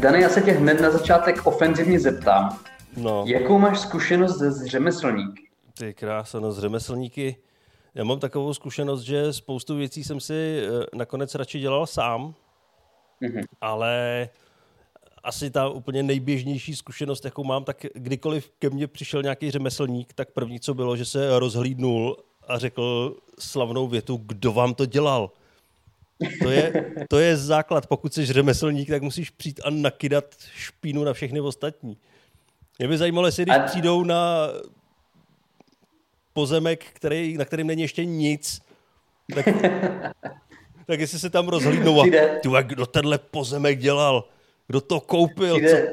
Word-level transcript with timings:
Dane, 0.00 0.20
já 0.20 0.28
se 0.28 0.42
tě 0.42 0.52
hned 0.52 0.80
na 0.80 0.90
začátek 0.90 1.46
ofenzivně 1.46 2.00
zeptám. 2.00 2.58
No. 2.96 3.24
Jakou 3.26 3.58
máš 3.58 3.80
zkušenost 3.80 4.38
s 4.38 4.64
řemeslníky? 4.64 5.42
Ty 5.78 5.94
krása, 5.94 6.40
no 6.40 6.52
s 6.52 6.58
řemeslníky. 6.58 7.36
Já 7.94 8.04
mám 8.04 8.18
takovou 8.18 8.54
zkušenost, 8.54 9.00
že 9.00 9.32
spoustu 9.32 9.76
věcí 9.76 10.04
jsem 10.04 10.20
si 10.20 10.62
eh, 10.62 10.96
nakonec 10.96 11.34
radši 11.34 11.60
dělal 11.60 11.86
sám, 11.86 12.34
mm-hmm. 13.22 13.44
ale 13.60 14.28
asi 15.24 15.50
ta 15.50 15.68
úplně 15.68 16.02
nejběžnější 16.02 16.76
zkušenost, 16.76 17.24
jakou 17.24 17.44
mám, 17.44 17.64
tak 17.64 17.86
kdykoliv 17.94 18.50
ke 18.58 18.70
mně 18.70 18.86
přišel 18.86 19.22
nějaký 19.22 19.50
řemeslník, 19.50 20.12
tak 20.12 20.30
první, 20.30 20.60
co 20.60 20.74
bylo, 20.74 20.96
že 20.96 21.04
se 21.04 21.38
rozhlídnul 21.38 22.16
a 22.48 22.58
řekl 22.58 23.16
slavnou 23.38 23.88
větu, 23.88 24.20
kdo 24.26 24.52
vám 24.52 24.74
to 24.74 24.86
dělal. 24.86 25.30
To 26.42 26.50
je, 26.50 26.94
to 27.08 27.18
je 27.18 27.36
základ. 27.36 27.86
Pokud 27.86 28.14
jsi 28.14 28.26
řemeslník, 28.26 28.88
tak 28.88 29.02
musíš 29.02 29.30
přijít 29.30 29.60
a 29.64 29.70
nakydat 29.70 30.24
špínu 30.54 31.04
na 31.04 31.12
všechny 31.12 31.40
ostatní. 31.40 31.96
Mě 32.78 32.88
by 32.88 32.98
zajímalo, 32.98 33.26
jestli 33.26 33.44
když 33.44 33.56
přijdou 33.66 34.04
na 34.04 34.48
pozemek, 36.32 36.84
který, 36.92 37.36
na 37.36 37.44
kterým 37.44 37.66
není 37.66 37.82
ještě 37.82 38.04
nic, 38.04 38.62
tak, 39.34 39.46
tak 40.86 41.00
jestli 41.00 41.18
se 41.18 41.30
tam 41.30 41.48
rozhlídnou 41.48 42.00
a 42.00 42.04
ty, 42.42 42.48
kdo 42.62 42.86
tenhle 42.86 43.18
pozemek 43.18 43.78
dělal, 43.78 44.28
kdo 44.66 44.80
to 44.80 45.00
koupil, 45.00 45.56
přijde, 45.56 45.92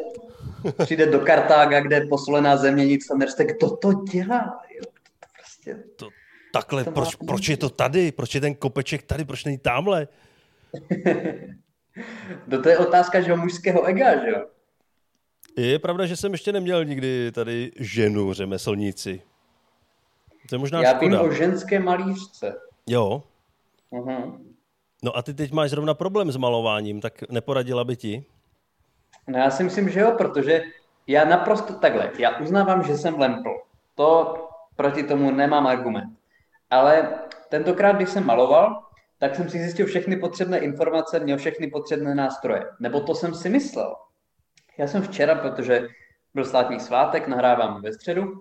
co? 0.64 0.72
přijde 0.84 1.06
do 1.06 1.20
Kartága, 1.20 1.80
kde 1.80 1.96
je 1.96 2.08
posolená 2.08 2.58
země, 2.58 2.86
nic 2.86 3.08
tam 3.08 3.20
neřte, 3.20 3.46
kdo 3.46 3.70
to 3.70 3.94
dělá, 3.94 4.62
jo, 4.76 4.84
to 5.20 5.28
prostě... 5.38 5.84
To, 5.96 6.10
takhle, 6.54 6.84
to 6.84 6.92
proč, 6.92 7.16
proč 7.16 7.50
je 7.50 7.58
to 7.58 7.70
tady, 7.70 8.12
proč 8.12 8.36
je 8.36 8.42
ten 8.42 8.56
kopeček 8.56 9.04
tady, 9.04 9.26
proč 9.26 9.46
není 9.46 9.58
tamhle? 9.58 10.08
no 12.48 12.62
to 12.62 12.70
je 12.70 12.78
otázka, 12.78 13.22
že 13.22 13.36
mužského 13.36 13.86
ega, 13.86 14.24
že 14.24 14.30
jo? 14.30 14.46
Je 15.58 15.80
pravda, 15.80 16.06
že 16.06 16.16
jsem 16.16 16.32
ještě 16.32 16.52
neměl 16.52 16.86
nikdy 16.86 17.32
tady 17.32 17.72
ženu 17.80 18.34
řemeslníci. 18.34 19.22
To 20.50 20.56
je 20.56 20.60
možná 20.60 20.82
Já 20.82 20.90
škoda. 20.90 21.22
vím 21.22 21.30
o 21.30 21.34
ženské 21.34 21.80
malířce. 21.80 22.56
Jo. 22.88 23.24
Uh-huh. 23.92 24.40
No 25.04 25.18
a 25.18 25.22
ty 25.22 25.34
teď 25.34 25.52
máš 25.52 25.70
zrovna 25.70 25.94
problém 25.94 26.32
s 26.32 26.38
malováním, 26.38 27.02
tak 27.02 27.30
neporadila 27.30 27.84
by 27.84 27.96
ti? 27.96 28.26
No 29.28 29.40
já 29.40 29.52
si 29.52 29.64
myslím, 29.64 29.90
že 29.90 30.00
jo, 30.00 30.12
protože 30.18 30.62
já 31.08 31.26
naprosto 31.26 31.74
takhle, 31.74 32.12
já 32.20 32.38
uznávám, 32.38 32.84
že 32.84 32.98
jsem 32.98 33.20
lempl. 33.20 33.50
To 33.96 34.36
proti 34.76 35.04
tomu 35.04 35.32
nemám 35.32 35.68
argument. 35.68 36.18
Ale 36.70 37.20
tentokrát, 37.50 37.96
když 37.96 38.10
jsem 38.10 38.26
maloval, 38.26 38.84
tak 39.20 39.36
jsem 39.36 39.50
si 39.50 39.60
zjistil 39.60 39.86
všechny 39.86 40.16
potřebné 40.18 40.60
informace, 40.60 41.20
měl 41.20 41.38
všechny 41.38 41.68
potřebné 41.68 42.16
nástroje. 42.16 42.64
Nebo 42.80 43.02
to 43.02 43.16
jsem 43.16 43.34
si 43.34 43.50
myslel. 43.50 43.96
Já 44.78 44.88
jsem 44.88 45.02
včera, 45.02 45.36
protože 45.36 45.88
byl 46.34 46.46
státní 46.46 46.80
svátek, 46.80 47.28
nahrávám 47.28 47.82
ve 47.82 47.94
středu, 47.94 48.34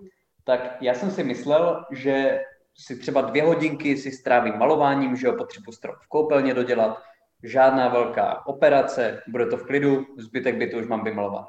tak 0.43 0.77
já 0.81 0.93
jsem 0.93 1.11
si 1.11 1.23
myslel, 1.23 1.85
že 1.91 2.39
si 2.77 2.95
třeba 2.95 3.21
dvě 3.21 3.43
hodinky 3.43 3.97
si 3.97 4.11
strávím 4.11 4.57
malováním, 4.57 5.15
že 5.15 5.27
ho 5.27 5.37
potřebuji 5.37 5.71
strop 5.71 5.95
v 6.01 6.07
koupelně 6.07 6.53
dodělat, 6.53 7.01
žádná 7.43 7.89
velká 7.89 8.47
operace, 8.47 9.21
bude 9.27 9.45
to 9.45 9.57
v 9.57 9.65
klidu, 9.65 10.05
zbytek 10.17 10.55
bytu 10.55 10.79
už 10.79 10.87
mám 10.87 11.03
vymalovat. 11.03 11.47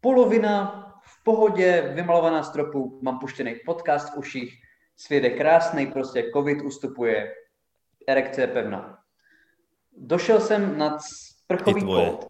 Polovina 0.00 0.78
v 1.02 1.24
pohodě, 1.24 1.92
vymalovaná 1.94 2.42
stropu, 2.42 2.98
mám 3.02 3.18
puštěný 3.18 3.54
podcast 3.66 4.14
v 4.14 4.16
uších, 4.16 4.61
svět 4.96 5.24
je 5.24 5.30
krásný, 5.30 5.86
prostě 5.86 6.30
covid 6.32 6.62
ustupuje, 6.62 7.34
erekce 8.08 8.40
je 8.40 8.46
pevná. 8.46 8.98
Došel 9.96 10.40
jsem 10.40 10.78
nad 10.78 11.02
sprchový 11.02 11.82
kód 11.82 12.26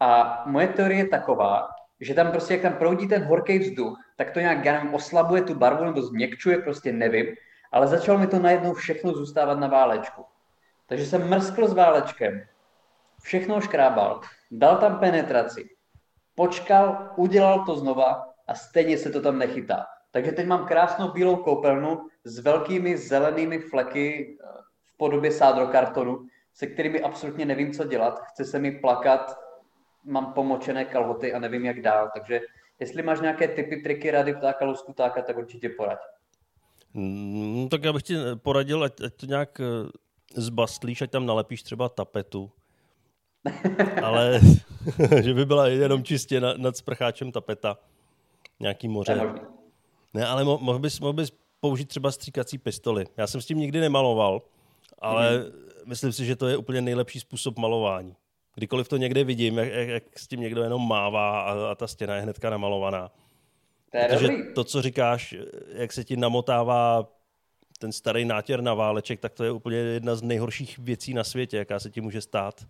a 0.00 0.42
moje 0.46 0.68
teorie 0.68 0.98
je 0.98 1.08
taková, 1.08 1.68
že 2.00 2.14
tam 2.14 2.30
prostě, 2.30 2.54
jak 2.54 2.62
tam 2.62 2.72
proudí 2.72 3.08
ten 3.08 3.24
horký 3.24 3.58
vzduch, 3.58 3.98
tak 4.16 4.30
to 4.30 4.40
nějak, 4.40 4.64
já 4.64 4.72
nevím, 4.72 4.94
oslabuje 4.94 5.42
tu 5.42 5.54
barvu 5.54 5.84
nebo 5.84 6.02
změkčuje, 6.02 6.58
prostě 6.58 6.92
nevím, 6.92 7.26
ale 7.72 7.86
začalo 7.86 8.18
mi 8.18 8.26
to 8.26 8.38
najednou 8.38 8.74
všechno 8.74 9.12
zůstávat 9.12 9.58
na 9.58 9.66
válečku. 9.66 10.24
Takže 10.86 11.06
jsem 11.06 11.30
mrskl 11.30 11.68
s 11.68 11.72
válečkem, 11.72 12.42
všechno 13.22 13.60
škrábal, 13.60 14.20
dal 14.50 14.76
tam 14.76 14.98
penetraci, 14.98 15.68
počkal, 16.34 17.12
udělal 17.16 17.64
to 17.64 17.76
znova 17.76 18.32
a 18.46 18.54
stejně 18.54 18.98
se 18.98 19.10
to 19.10 19.20
tam 19.20 19.38
nechytá. 19.38 19.86
Takže 20.16 20.32
teď 20.32 20.46
mám 20.46 20.66
krásnou 20.66 21.12
bílou 21.12 21.36
koupelnu 21.36 22.06
s 22.24 22.38
velkými 22.38 22.98
zelenými 22.98 23.58
fleky 23.58 24.36
eh, 24.40 24.46
v 24.82 24.96
podobě 24.96 25.32
sádrokartonu, 25.32 26.26
se 26.54 26.66
kterými 26.66 27.00
absolutně 27.00 27.44
nevím, 27.44 27.72
co 27.72 27.84
dělat. 27.84 28.20
Chce 28.28 28.44
se 28.44 28.58
mi 28.58 28.72
plakat, 28.72 29.38
mám 30.04 30.32
pomočené 30.32 30.84
kalhoty 30.84 31.32
a 31.32 31.38
nevím, 31.38 31.64
jak 31.64 31.82
dál. 31.82 32.10
Takže 32.14 32.40
jestli 32.80 33.02
máš 33.02 33.20
nějaké 33.20 33.48
typy, 33.48 33.76
triky, 33.76 34.10
rady 34.10 34.34
ptáka, 34.34 34.64
luskutáka, 34.64 35.22
tak 35.22 35.36
určitě 35.36 35.68
poraď. 35.68 35.98
Mm, 36.94 37.68
tak 37.68 37.84
já 37.84 37.92
bych 37.92 38.02
ti 38.02 38.16
poradil, 38.36 38.84
ať, 38.84 39.00
ať 39.00 39.14
to 39.14 39.26
nějak 39.26 39.60
eh, 39.60 39.88
zbastlíš, 40.34 41.02
ať 41.02 41.10
tam 41.10 41.26
nalepíš 41.26 41.62
třeba 41.62 41.88
tapetu. 41.88 42.50
Ale 44.02 44.40
že 45.22 45.34
by 45.34 45.44
byla 45.44 45.68
jenom 45.68 46.04
čistě 46.04 46.40
nad, 46.40 46.58
nad 46.58 46.76
sprcháčem 46.76 47.32
tapeta. 47.32 47.78
Nějaký 48.60 48.88
moře. 48.88 49.55
Ne, 50.16 50.26
ale 50.26 50.44
mo, 50.44 50.58
mohl 50.62 50.78
bys, 50.78 51.00
mohl 51.00 51.12
bys 51.12 51.32
použít 51.60 51.88
třeba 51.88 52.10
stříkací 52.10 52.58
pistoli. 52.58 53.04
Já 53.16 53.26
jsem 53.26 53.40
s 53.40 53.46
tím 53.46 53.58
nikdy 53.58 53.80
nemaloval, 53.80 54.42
ale 54.98 55.38
mm. 55.38 55.44
myslím 55.86 56.12
si, 56.12 56.24
že 56.24 56.36
to 56.36 56.46
je 56.46 56.56
úplně 56.56 56.80
nejlepší 56.80 57.20
způsob 57.20 57.58
malování. 57.58 58.16
Kdykoliv 58.54 58.88
to 58.88 58.96
někde 58.96 59.24
vidím, 59.24 59.58
jak, 59.58 59.68
jak, 59.68 59.88
jak 59.88 60.18
s 60.18 60.28
tím 60.28 60.40
někdo 60.40 60.62
jenom 60.62 60.88
mává 60.88 61.40
a, 61.40 61.70
a 61.70 61.74
ta 61.74 61.86
stěna 61.86 62.16
je 62.16 62.22
hnedka 62.22 62.50
namalovaná. 62.50 63.10
To 63.90 63.98
je 63.98 64.08
Protože 64.08 64.28
dobrý. 64.28 64.54
to, 64.54 64.64
co 64.64 64.82
říkáš, 64.82 65.34
jak 65.72 65.92
se 65.92 66.04
ti 66.04 66.16
namotává 66.16 67.08
ten 67.78 67.92
starý 67.92 68.24
nátěr 68.24 68.62
na 68.62 68.74
váleček, 68.74 69.20
tak 69.20 69.32
to 69.32 69.44
je 69.44 69.50
úplně 69.50 69.76
jedna 69.76 70.16
z 70.16 70.22
nejhorších 70.22 70.78
věcí 70.78 71.14
na 71.14 71.24
světě, 71.24 71.56
jaká 71.56 71.80
se 71.80 71.90
ti 71.90 72.00
může 72.00 72.20
stát. 72.20 72.66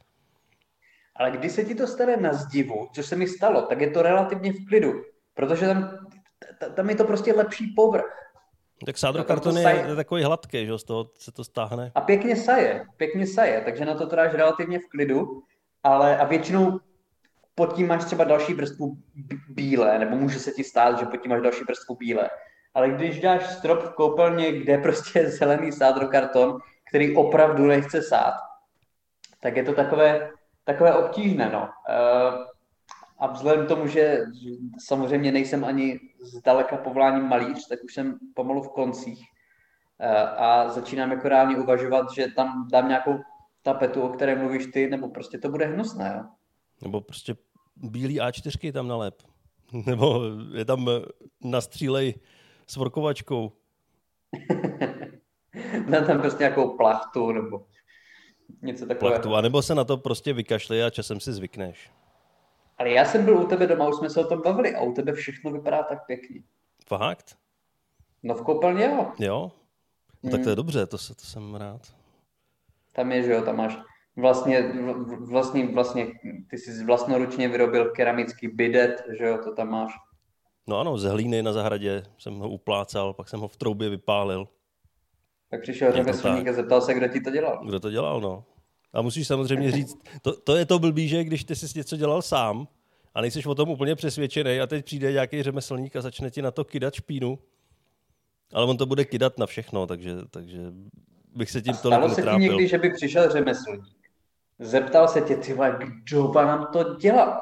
Ale 1.16 1.30
když 1.30 1.52
se 1.52 1.64
ti 1.64 1.74
to 1.74 1.86
stane 1.86 2.16
na 2.16 2.32
zdivu, 2.32 2.88
co 2.94 3.02
se 3.02 3.16
mi 3.16 3.28
stalo, 3.28 3.62
tak 3.62 3.80
je 3.80 3.90
to 3.90 4.02
relativně 4.02 4.52
v 4.52 4.66
klidu, 4.68 4.92
protože 5.34 5.66
tam, 5.66 6.06
tam 6.74 6.90
je 6.90 6.96
to 6.96 7.04
prostě 7.04 7.32
lepší 7.32 7.72
povrch. 7.76 8.26
Tak 8.86 8.98
sádrokarton 8.98 9.58
je, 9.58 9.84
je 9.88 9.96
takový 9.96 10.22
hladký, 10.22 10.66
že 10.66 10.78
z 10.78 10.84
toho 10.84 11.10
se 11.18 11.32
to 11.32 11.44
stáhne. 11.44 11.92
A 11.94 12.00
pěkně 12.00 12.36
saje, 12.36 12.84
pěkně 12.96 13.26
saje, 13.26 13.60
takže 13.64 13.84
na 13.84 13.94
to 13.94 14.06
dáš 14.06 14.32
relativně 14.32 14.78
v 14.78 14.88
klidu, 14.88 15.42
ale 15.82 16.18
a 16.18 16.24
většinou 16.24 16.80
pod 17.54 17.72
tím 17.72 17.88
máš 17.88 18.04
třeba 18.04 18.24
další 18.24 18.54
vrstvu 18.54 18.96
bílé, 19.48 19.98
nebo 19.98 20.16
může 20.16 20.38
se 20.38 20.52
ti 20.52 20.64
stát, 20.64 20.98
že 20.98 21.06
pod 21.06 21.16
tím 21.16 21.30
máš 21.30 21.42
další 21.42 21.64
vrstvu 21.64 21.96
bílé. 21.96 22.30
Ale 22.74 22.88
když 22.88 23.20
dáš 23.20 23.46
strop 23.46 23.82
v 23.82 23.94
koupelně, 23.94 24.52
kde 24.52 24.72
je 24.72 24.78
prostě 24.78 25.30
zelený 25.38 25.72
sádrokarton, 25.72 26.58
který 26.88 27.16
opravdu 27.16 27.66
nechce 27.66 28.02
sát, 28.02 28.34
tak 29.40 29.56
je 29.56 29.62
to 29.62 29.72
takové, 29.74 30.30
takové 30.64 30.94
obtížné. 30.94 31.50
No. 31.52 31.68
A 33.18 33.26
vzhledem 33.32 33.64
k 33.64 33.68
tomu, 33.68 33.86
že 33.86 34.24
samozřejmě 34.78 35.32
nejsem 35.32 35.64
ani 35.64 36.00
zdaleka 36.26 36.76
povoláním 36.76 37.24
malíř, 37.24 37.68
tak 37.68 37.84
už 37.84 37.94
jsem 37.94 38.18
pomalu 38.34 38.62
v 38.62 38.72
koncích 38.72 39.24
a 40.36 40.68
začínám 40.68 41.10
jako 41.10 41.28
reálně 41.28 41.56
uvažovat, 41.56 42.06
že 42.14 42.26
tam 42.36 42.68
dám 42.72 42.88
nějakou 42.88 43.18
tapetu, 43.62 44.02
o 44.02 44.08
které 44.08 44.34
mluvíš 44.34 44.66
ty, 44.66 44.90
nebo 44.90 45.08
prostě 45.08 45.38
to 45.38 45.48
bude 45.48 45.66
hnusné. 45.66 46.14
Jo? 46.16 46.24
Nebo 46.82 47.00
prostě 47.00 47.36
bílý 47.76 48.20
A4 48.20 48.72
tam 48.72 48.88
nalep. 48.88 49.22
Nebo 49.86 50.22
je 50.54 50.64
tam 50.64 50.88
nastřílej 51.44 52.14
s 52.66 52.76
vorkovačkou. 52.76 53.52
Dá 55.90 56.04
tam 56.04 56.20
prostě 56.20 56.42
nějakou 56.42 56.76
plachtu 56.76 57.32
nebo 57.32 57.66
něco 58.62 58.86
takového. 58.86 59.14
Plachtu, 59.14 59.34
a 59.34 59.40
nebo 59.40 59.62
se 59.62 59.74
na 59.74 59.84
to 59.84 59.96
prostě 59.96 60.32
vykašli 60.32 60.82
a 60.82 60.90
časem 60.90 61.20
si 61.20 61.32
zvykneš. 61.32 61.90
Ale 62.78 62.90
já 62.90 63.04
jsem 63.04 63.24
byl 63.24 63.38
u 63.38 63.46
tebe 63.46 63.66
doma, 63.66 63.88
už 63.88 63.96
jsme 63.96 64.10
se 64.10 64.20
o 64.20 64.28
tom 64.28 64.42
bavili 64.42 64.74
a 64.74 64.82
u 64.82 64.92
tebe 64.92 65.12
všechno 65.12 65.50
vypadá 65.50 65.82
tak 65.82 66.06
pěkně. 66.06 66.42
Fakt? 66.86 67.36
No 68.22 68.34
v 68.34 68.42
koupelně 68.42 68.84
jo. 68.84 69.12
Jo? 69.18 69.52
No, 70.22 70.30
tak 70.30 70.40
to 70.40 70.48
je 70.48 70.54
hmm. 70.54 70.56
dobře, 70.56 70.86
to, 70.86 70.98
se, 70.98 71.14
to 71.14 71.22
jsem 71.22 71.54
rád. 71.54 71.80
Tam 72.92 73.12
je, 73.12 73.22
že 73.22 73.32
jo, 73.32 73.42
tam 73.42 73.56
máš 73.56 73.78
vlastně, 74.16 74.72
vlastně, 75.18 75.66
vlastně, 75.66 76.06
ty 76.50 76.58
jsi 76.58 76.84
vlastnoručně 76.84 77.48
vyrobil 77.48 77.90
keramický 77.90 78.48
bidet, 78.48 79.04
že 79.18 79.24
jo, 79.24 79.38
to 79.44 79.54
tam 79.54 79.70
máš. 79.70 79.92
No 80.66 80.78
ano, 80.80 80.98
z 80.98 81.04
hlíny 81.04 81.42
na 81.42 81.52
zahradě 81.52 82.02
jsem 82.18 82.34
ho 82.34 82.48
uplácal, 82.48 83.14
pak 83.14 83.28
jsem 83.28 83.40
ho 83.40 83.48
v 83.48 83.56
troubě 83.56 83.88
vypálil. 83.88 84.48
Tak 85.50 85.62
přišel 85.62 85.92
řemeslník 85.92 86.48
a 86.48 86.52
zeptal 86.52 86.80
se, 86.80 86.94
kdo 86.94 87.08
ti 87.08 87.20
to 87.20 87.30
dělal. 87.30 87.66
Kdo 87.66 87.80
to 87.80 87.90
dělal, 87.90 88.20
no. 88.20 88.44
A 88.96 89.02
musíš 89.02 89.26
samozřejmě 89.26 89.72
říct, 89.72 89.98
to, 90.22 90.36
to 90.36 90.56
je 90.56 90.66
to 90.66 90.78
blbý, 90.78 91.08
že 91.08 91.24
když 91.24 91.44
ty 91.44 91.56
jsi 91.56 91.78
něco 91.78 91.96
dělal 91.96 92.22
sám 92.22 92.68
a 93.14 93.20
nejsi 93.20 93.44
o 93.44 93.54
tom 93.54 93.70
úplně 93.70 93.94
přesvědčený 93.94 94.60
a 94.60 94.66
teď 94.66 94.84
přijde 94.84 95.12
nějaký 95.12 95.42
řemeslník 95.42 95.96
a 95.96 96.00
začne 96.00 96.30
ti 96.30 96.42
na 96.42 96.50
to 96.50 96.64
kydat 96.64 96.94
špínu, 96.94 97.38
ale 98.52 98.66
on 98.66 98.76
to 98.76 98.86
bude 98.86 99.04
kydat 99.04 99.38
na 99.38 99.46
všechno, 99.46 99.86
takže, 99.86 100.16
takže 100.30 100.58
bych 101.36 101.50
se 101.50 101.62
tím 101.62 101.74
tolik 101.82 101.98
Stalo 101.98 102.14
se 102.14 102.22
ti 102.22 102.40
někdy, 102.40 102.68
že 102.68 102.78
by 102.78 102.90
přišel 102.90 103.30
řemeslník 103.30 103.96
zeptal 104.58 105.08
se 105.08 105.20
tě, 105.20 105.36
ty 105.36 105.52
vole, 105.52 105.78
kdo 106.04 106.28
vám 106.28 106.66
to 106.72 106.94
dělal? 106.94 107.40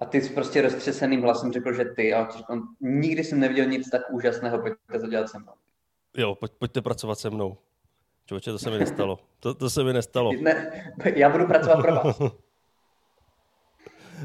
A 0.00 0.04
ty 0.04 0.22
jsi 0.22 0.34
prostě 0.34 0.62
roztřeseným 0.62 1.22
hlasem 1.22 1.52
řekl, 1.52 1.74
že 1.74 1.84
ty. 1.84 2.14
A 2.14 2.28
on, 2.48 2.62
nikdy 2.80 3.24
jsem 3.24 3.40
neviděl 3.40 3.66
nic 3.66 3.90
tak 3.90 4.02
úžasného, 4.10 4.58
pojďte 4.58 4.98
to 5.00 5.06
dělat 5.06 5.28
se 5.28 5.38
mnou. 5.38 5.52
Jo, 6.16 6.34
pojď, 6.34 6.52
pojďte 6.58 6.82
pracovat 6.82 7.18
se 7.18 7.30
mnou. 7.30 7.56
Člověče, 8.26 8.52
to 8.52 8.58
se 8.58 8.70
mi 8.70 8.78
nestalo. 8.78 9.18
To, 9.40 9.54
to 9.54 9.70
se 9.70 9.84
mi 9.84 9.92
nestalo. 9.92 10.32
Ne, 10.32 10.92
já 11.14 11.30
budu 11.30 11.46
pracovat 11.46 11.82
pro 11.82 11.94
vás. 11.94 12.20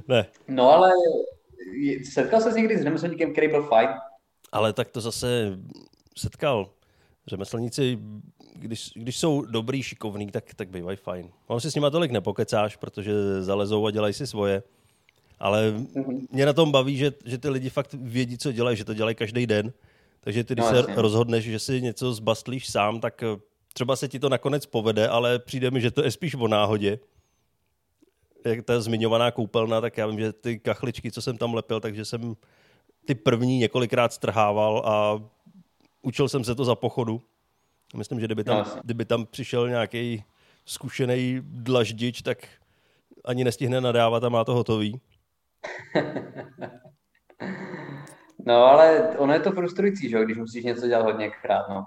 ne. 0.08 0.26
No 0.48 0.70
ale 0.70 0.92
setkal 2.14 2.42
se 2.42 2.52
s 2.52 2.56
někdy 2.56 2.78
s 2.78 2.84
řemeslníkem, 2.84 3.32
který 3.32 3.48
byl 3.48 3.64
fajn? 3.64 3.90
Ale 4.52 4.74
tak 4.74 4.90
to 4.90 5.02
zase 5.02 5.60
setkal. 6.18 6.70
Řemeslníci, 7.28 8.00
když, 8.56 8.92
když 8.96 9.18
jsou 9.18 9.42
dobrý, 9.42 9.84
šikovný, 9.84 10.32
tak, 10.32 10.54
tak 10.54 10.70
bývají 10.70 10.98
fajn. 10.98 11.30
On 11.48 11.60
si 11.60 11.72
s 11.72 11.76
nima 11.76 11.90
tolik 11.90 12.12
nepokecáš, 12.12 12.76
protože 12.76 13.44
zalezou 13.44 13.86
a 13.86 13.92
dělají 13.92 14.14
si 14.14 14.28
svoje. 14.28 14.64
Ale 15.40 15.72
mm-hmm. 15.72 16.28
mě 16.32 16.46
na 16.46 16.54
tom 16.54 16.72
baví, 16.72 16.98
že, 16.98 17.12
že 17.26 17.38
ty 17.38 17.50
lidi 17.50 17.70
fakt 17.70 17.94
vědí, 17.94 18.38
co 18.38 18.52
dělají, 18.52 18.78
že 18.78 18.86
to 18.86 18.94
dělají 18.94 19.16
každý 19.16 19.48
den. 19.48 19.74
Takže 20.22 20.44
ty, 20.44 20.54
když 20.54 20.66
no, 20.66 20.72
se 20.72 20.78
jasně. 20.78 20.94
rozhodneš, 20.96 21.44
že 21.44 21.60
si 21.60 21.82
něco 21.82 22.14
zbastlíš 22.14 22.72
sám, 22.72 23.00
tak 23.00 23.24
třeba 23.75 23.95
se 23.95 24.07
ti 24.07 24.19
to 24.19 24.30
nakonec 24.30 24.66
povede, 24.66 25.07
ale 25.07 25.39
přijde 25.39 25.72
mi, 25.72 25.81
že 25.81 25.92
to 25.92 26.04
je 26.04 26.12
spíš 26.12 26.36
o 26.36 26.48
náhodě. 26.48 27.00
Jak 28.45 28.66
ta 28.66 28.81
zmiňovaná 28.81 29.31
koupelna, 29.31 29.81
tak 29.81 29.98
já 29.98 30.07
vím, 30.07 30.19
že 30.19 30.33
ty 30.33 30.60
kachličky, 30.60 31.12
co 31.12 31.22
jsem 31.22 31.38
tam 31.38 31.54
lepil, 31.54 31.80
takže 31.80 32.06
jsem 32.06 32.36
ty 33.06 33.16
první 33.16 33.57
několikrát 33.57 34.13
strhával 34.13 34.83
a 34.86 35.24
učil 36.01 36.30
jsem 36.30 36.44
se 36.44 36.56
to 36.56 36.66
za 36.66 36.75
pochodu. 36.75 37.22
Myslím, 37.95 38.19
že 38.19 38.25
kdyby 38.25 38.44
tam, 38.44 38.66
kdyby 38.83 39.06
tam 39.06 39.25
přišel 39.25 39.69
nějaký 39.69 40.24
zkušený 40.66 41.42
dlaždič, 41.44 42.22
tak 42.22 42.48
ani 43.25 43.44
nestihne 43.44 43.81
nadávat 43.81 44.24
a 44.24 44.30
má 44.30 44.44
to 44.44 44.54
hotový. 44.54 45.01
no, 48.45 48.56
ale 48.56 49.18
ono 49.18 49.33
je 49.33 49.39
to 49.39 49.51
frustrující, 49.51 50.10
že 50.10 50.25
když 50.25 50.38
musíš 50.38 50.63
něco 50.63 50.88
dělat 50.88 51.04
hodněkrát, 51.04 51.69
no. 51.69 51.86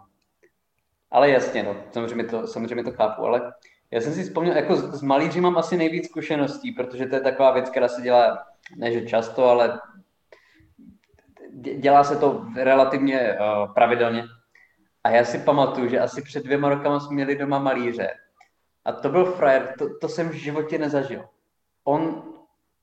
Ale 1.10 1.30
jasně, 1.30 1.62
no, 1.62 1.76
samozřejmě 1.90 2.24
to, 2.24 2.46
samozřejmě 2.46 2.84
to 2.84 2.92
chápu, 2.92 3.22
ale 3.22 3.52
já 3.90 4.00
jsem 4.00 4.12
si 4.12 4.22
vzpomněl, 4.24 4.56
jako 4.56 4.76
s 4.76 5.02
malíři 5.02 5.40
mám 5.40 5.58
asi 5.58 5.76
nejvíc 5.76 6.08
zkušeností, 6.08 6.72
protože 6.72 7.06
to 7.06 7.14
je 7.14 7.20
taková 7.20 7.50
věc, 7.52 7.70
která 7.70 7.88
se 7.88 8.02
dělá, 8.02 8.44
ne 8.76 8.92
že 8.92 9.06
často, 9.06 9.44
ale 9.44 9.80
dělá 11.76 12.04
se 12.04 12.16
to 12.16 12.46
relativně 12.56 13.38
uh, 13.40 13.72
pravidelně. 13.72 14.24
A 15.04 15.10
já 15.10 15.24
si 15.24 15.38
pamatuju, 15.38 15.88
že 15.88 16.00
asi 16.00 16.22
před 16.22 16.44
dvěma 16.44 16.68
rokama 16.68 17.00
jsme 17.00 17.14
měli 17.14 17.36
doma 17.36 17.58
malíře. 17.58 18.08
A 18.84 18.92
to 18.92 19.08
byl 19.08 19.24
frajer, 19.24 19.74
to, 19.78 19.98
to 19.98 20.08
jsem 20.08 20.28
v 20.28 20.32
životě 20.32 20.78
nezažil. 20.78 21.24
On 21.84 22.22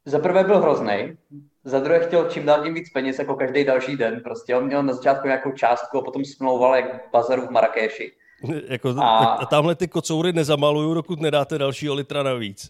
za 0.05 0.19
prvé 0.19 0.43
byl 0.43 0.59
hrozný, 0.59 1.17
za 1.65 1.79
druhé 1.79 1.99
chtěl 1.99 2.29
čím 2.29 2.45
dál 2.45 2.63
tím 2.63 2.73
víc 2.73 2.89
peněz 2.89 3.19
jako 3.19 3.35
každý 3.35 3.63
další 3.63 3.97
den. 3.97 4.21
Prostě 4.23 4.55
on 4.55 4.65
měl 4.65 4.83
na 4.83 4.93
začátku 4.93 5.27
nějakou 5.27 5.51
částku 5.51 5.97
a 5.97 6.01
potom 6.01 6.25
smlouval 6.25 6.75
jak 6.75 7.09
bazaru 7.11 7.47
v 7.47 7.49
Marrakeši. 7.49 8.11
jako, 8.67 8.89
a... 8.89 9.17
a 9.17 9.45
tamhle 9.45 9.75
ty 9.75 9.87
kocoury 9.87 10.33
nezamaluju, 10.33 10.93
dokud 10.93 11.19
nedáte 11.19 11.57
dalšího 11.57 11.95
litra 11.95 12.23
navíc. 12.23 12.69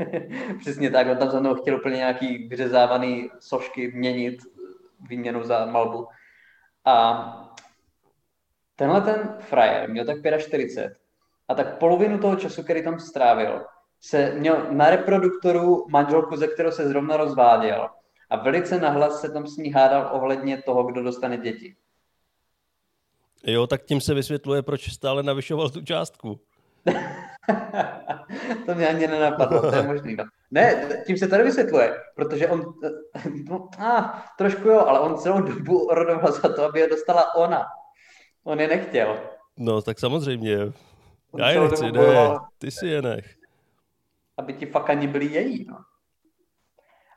Přesně 0.60 0.90
tak, 0.90 1.06
on 1.06 1.16
tam 1.16 1.30
za 1.30 1.40
mnou 1.40 1.54
chtěl 1.54 1.76
úplně 1.76 1.96
nějaký 1.96 2.48
vyřezávaný 2.48 3.30
sošky 3.40 3.92
měnit 3.94 4.38
výměnu 5.08 5.44
za 5.44 5.66
malbu. 5.66 6.06
A 6.84 7.48
tenhle 8.76 9.00
ten 9.00 9.36
frajer 9.40 9.90
měl 9.90 10.04
tak 10.04 10.16
45 10.38 10.96
a 11.48 11.54
tak 11.54 11.78
polovinu 11.78 12.18
toho 12.18 12.36
času, 12.36 12.62
který 12.62 12.84
tam 12.84 13.00
strávil, 13.00 13.64
se 14.00 14.34
měl 14.34 14.66
na 14.70 14.90
reproduktoru 14.90 15.86
manželku, 15.90 16.36
ze 16.36 16.46
kterou 16.46 16.70
se 16.70 16.88
zrovna 16.88 17.16
rozváděl 17.16 17.88
a 18.30 18.36
velice 18.36 18.80
nahlas 18.80 19.20
se 19.20 19.32
tam 19.32 19.46
s 19.46 19.56
ní 19.56 19.72
hádal 19.72 20.10
ohledně 20.12 20.62
toho, 20.62 20.84
kdo 20.84 21.02
dostane 21.02 21.36
děti. 21.36 21.76
Jo, 23.46 23.66
tak 23.66 23.84
tím 23.84 24.00
se 24.00 24.14
vysvětluje, 24.14 24.62
proč 24.62 24.92
stále 24.92 25.22
navyšoval 25.22 25.70
tu 25.70 25.84
částku. 25.84 26.40
to 28.66 28.74
mě 28.74 28.88
ani 28.88 29.06
nenapadlo, 29.06 29.60
to 29.70 29.76
je 29.76 29.82
možný. 29.82 30.16
No. 30.16 30.24
Ne, 30.50 30.88
tím 31.06 31.16
se 31.16 31.28
tady 31.28 31.42
vysvětluje, 31.42 31.96
protože 32.14 32.48
on, 32.48 32.74
no, 33.48 33.68
ah, 33.78 34.02
trošku 34.38 34.68
jo, 34.68 34.78
ale 34.78 35.00
on 35.00 35.18
celou 35.18 35.40
dobu 35.40 35.88
rodoval 35.92 36.32
za 36.32 36.48
to, 36.48 36.64
aby 36.64 36.80
je 36.80 36.88
dostala 36.88 37.34
ona. 37.34 37.66
On 38.44 38.60
je 38.60 38.68
nechtěl. 38.68 39.20
No, 39.56 39.82
tak 39.82 39.98
samozřejmě. 39.98 40.58
On 41.30 41.40
Já 41.40 41.50
je 41.50 41.60
nechci, 41.60 41.92
ne, 41.92 42.38
ty 42.58 42.70
si 42.70 42.86
je 42.86 43.02
nech 43.02 43.38
aby 44.38 44.52
ti 44.54 44.66
fakt 44.66 44.90
ani 44.90 45.06
byli 45.06 45.26
její. 45.26 45.66
No. 45.68 45.78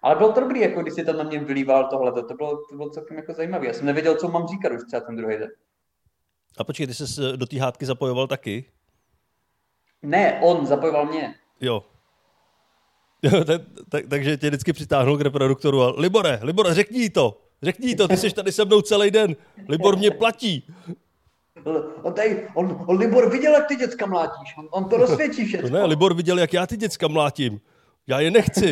Ale 0.02 0.16
bylo 0.16 0.32
to 0.32 0.40
dobrý, 0.40 0.60
jako 0.60 0.82
když 0.82 0.94
si 0.94 1.06
tam 1.06 1.18
na 1.18 1.24
mě 1.24 1.40
vylíval 1.40 1.88
tohle, 1.90 2.12
to 2.12 2.34
bylo, 2.34 2.58
to 2.70 2.76
bylo 2.76 2.90
celkem 2.90 3.18
jako 3.18 3.34
zajímavé. 3.34 3.68
Já 3.68 3.74
jsem 3.74 3.86
nevěděl, 3.86 4.16
co 4.16 4.28
mám 4.28 4.48
říkat 4.48 4.72
už 4.72 4.82
třeba 4.88 5.02
ten 5.02 5.16
druhý 5.16 5.38
den. 5.38 5.50
A 6.58 6.64
počkej, 6.64 6.88
ty 6.88 6.94
jsi 6.94 7.22
do 7.36 7.46
té 7.46 7.60
hádky 7.60 7.86
zapojoval 7.86 8.28
taky? 8.28 8.66
Ne, 10.02 10.40
on 10.44 10.66
zapojoval 10.66 11.06
mě. 11.06 11.36
Jo. 11.62 11.84
tak, 13.46 13.62
tak, 13.90 14.06
takže 14.10 14.38
tě 14.38 14.48
vždycky 14.48 14.74
přitáhnul 14.74 15.18
k 15.18 15.22
reproduktoru 15.22 15.82
a 15.82 15.94
Libore, 15.98 16.40
Libore, 16.44 16.74
řekni 16.74 17.10
to, 17.10 17.42
řekni 17.64 17.96
to, 17.96 18.08
ty 18.08 18.18
jsi 18.18 18.34
tady 18.34 18.52
se 18.52 18.66
mnou 18.66 18.82
celý 18.82 19.12
den, 19.12 19.36
Libor 19.70 19.98
mě 19.98 20.12
platí. 20.12 20.68
On, 22.04 22.14
tady, 22.14 22.48
on, 22.54 22.86
on 22.88 22.98
Libor 22.98 23.30
viděl, 23.32 23.54
jak 23.54 23.68
ty 23.68 23.76
děcka 23.76 24.06
mlátíš. 24.06 24.58
On, 24.58 24.68
on 24.72 24.90
to 24.90 24.98
rozsvědčí 24.98 25.46
všechno. 25.46 25.70
ne, 25.70 25.86
Libor 25.86 26.14
viděl, 26.14 26.40
jak 26.40 26.54
já 26.54 26.68
ty 26.68 26.78
děcka 26.78 27.08
mlátím. 27.08 27.62
Já 28.08 28.20
je 28.20 28.32
nechci. 28.32 28.72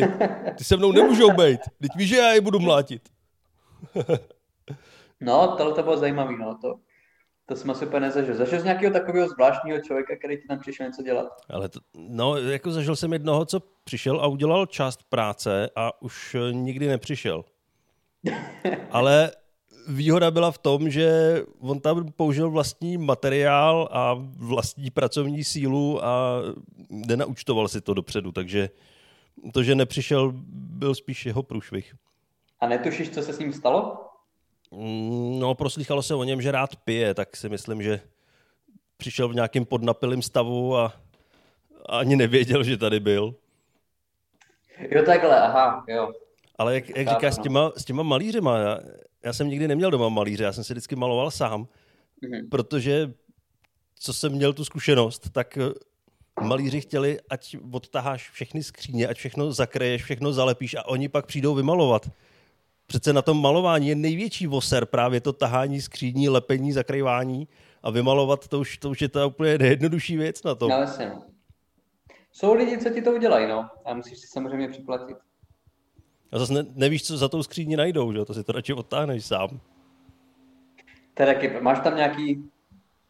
Ty 0.58 0.64
se 0.64 0.76
mnou 0.76 0.92
nemůžou 0.92 1.30
být. 1.30 1.60
Teď 1.80 1.90
víš, 1.96 2.08
že 2.08 2.16
já 2.16 2.28
je 2.32 2.40
budu 2.40 2.58
mlátit. 2.58 3.08
no, 5.20 5.56
tohle 5.56 5.74
to 5.74 5.82
bylo 5.82 5.96
zajímavé. 5.96 6.36
No. 6.38 6.58
To, 6.62 6.74
to 7.46 7.56
jsem 7.56 7.70
asi 7.70 7.86
úplně 7.86 8.00
nezažil. 8.00 8.34
Zažil 8.34 8.58
jsi 8.58 8.64
nějakého 8.64 8.92
takového 8.92 9.28
zvláštního 9.28 9.80
člověka, 9.80 10.16
který 10.16 10.36
ti 10.36 10.48
tam 10.48 10.58
přišel 10.58 10.86
něco 10.86 11.02
dělat? 11.02 11.28
Ale 11.50 11.68
to, 11.68 11.80
no, 11.94 12.36
jako 12.36 12.70
zažil 12.70 12.96
jsem 12.96 13.12
jednoho, 13.12 13.44
co 13.44 13.60
přišel 13.84 14.20
a 14.20 14.26
udělal 14.26 14.66
část 14.66 15.02
práce 15.08 15.70
a 15.76 16.02
už 16.02 16.36
nikdy 16.50 16.88
nepřišel. 16.88 17.44
Ale 18.90 19.30
výhoda 19.88 20.30
byla 20.30 20.50
v 20.50 20.58
tom, 20.58 20.90
že 20.90 21.36
on 21.60 21.80
tam 21.80 22.12
použil 22.12 22.50
vlastní 22.50 22.98
materiál 22.98 23.88
a 23.92 24.14
vlastní 24.36 24.90
pracovní 24.90 25.44
sílu 25.44 26.04
a 26.04 26.42
nenaučtoval 26.90 27.68
si 27.68 27.80
to 27.80 27.94
dopředu, 27.94 28.32
takže 28.32 28.70
to, 29.52 29.62
že 29.62 29.74
nepřišel, 29.74 30.32
byl 30.52 30.94
spíš 30.94 31.26
jeho 31.26 31.42
průšvih. 31.42 31.94
A 32.60 32.66
netušíš, 32.66 33.10
co 33.10 33.22
se 33.22 33.32
s 33.32 33.38
ním 33.38 33.52
stalo? 33.52 34.06
Mm, 34.70 35.38
no, 35.38 35.54
proslýchalo 35.54 36.02
se 36.02 36.14
o 36.14 36.24
něm, 36.24 36.42
že 36.42 36.52
rád 36.52 36.76
pije, 36.76 37.14
tak 37.14 37.36
si 37.36 37.48
myslím, 37.48 37.82
že 37.82 38.00
přišel 38.96 39.28
v 39.28 39.34
nějakém 39.34 39.64
podnapilém 39.64 40.22
stavu 40.22 40.76
a 40.76 40.92
ani 41.88 42.16
nevěděl, 42.16 42.64
že 42.64 42.76
tady 42.76 43.00
byl. 43.00 43.34
Jo, 44.90 45.02
takhle, 45.02 45.40
aha, 45.40 45.84
jo. 45.88 46.12
Ale 46.58 46.74
jak, 46.74 46.88
jak 46.88 47.08
říkáš 47.08 47.34
s 47.34 47.38
no. 47.38 47.42
těma, 47.42 47.72
s 47.76 47.84
těma 47.84 48.02
malířema, 48.02 48.58
já, 48.58 48.78
já 49.24 49.32
jsem 49.32 49.48
nikdy 49.48 49.68
neměl 49.68 49.90
doma 49.90 50.08
malíře, 50.08 50.44
já 50.44 50.52
jsem 50.52 50.64
si 50.64 50.72
vždycky 50.72 50.96
maloval 50.96 51.30
sám, 51.30 51.68
mm-hmm. 52.22 52.48
protože 52.48 53.12
co 53.94 54.12
jsem 54.12 54.32
měl 54.32 54.52
tu 54.52 54.64
zkušenost, 54.64 55.30
tak 55.32 55.58
malíři 56.40 56.80
chtěli, 56.80 57.18
ať 57.30 57.56
odtaháš 57.72 58.30
všechny 58.30 58.62
skříně, 58.62 59.08
ať 59.08 59.16
všechno 59.16 59.52
zakreješ, 59.52 60.02
všechno 60.02 60.32
zalepíš 60.32 60.74
a 60.74 60.86
oni 60.86 61.08
pak 61.08 61.26
přijdou 61.26 61.54
vymalovat. 61.54 62.10
Přece 62.86 63.12
na 63.12 63.22
tom 63.22 63.42
malování 63.42 63.88
je 63.88 63.94
největší 63.94 64.46
voser 64.46 64.86
právě 64.86 65.20
to 65.20 65.32
tahání 65.32 65.80
skříní, 65.80 66.28
lepení, 66.28 66.72
zakrývání 66.72 67.48
a 67.82 67.90
vymalovat, 67.90 68.48
to 68.48 68.60
už, 68.60 68.78
to 68.78 68.90
už 68.90 69.02
je 69.02 69.08
ta 69.08 69.26
úplně 69.26 69.58
nejjednodušší 69.58 70.16
věc 70.16 70.42
na 70.42 70.54
to. 70.54 70.68
No, 70.68 70.80
jasně. 70.80 71.12
Jsou 72.32 72.54
lidi, 72.54 72.78
co 72.78 72.90
ti 72.90 73.02
to 73.02 73.12
udělají, 73.12 73.48
no. 73.48 73.68
A 73.84 73.94
musíš 73.94 74.18
si 74.18 74.26
samozřejmě 74.26 74.68
připlatit. 74.68 75.16
A 76.32 76.38
zase 76.38 76.52
ne, 76.52 76.64
nevíš, 76.74 77.06
co 77.06 77.16
za 77.16 77.28
tou 77.28 77.42
skříní 77.42 77.76
najdou, 77.76 78.12
že? 78.12 78.24
to 78.24 78.34
si 78.34 78.44
to 78.44 78.52
radši 78.52 78.72
odtáhneš 78.72 79.24
sám. 79.24 79.60
Teda, 81.14 81.60
máš 81.60 81.80
tam 81.80 81.96
nějaký 81.96 82.50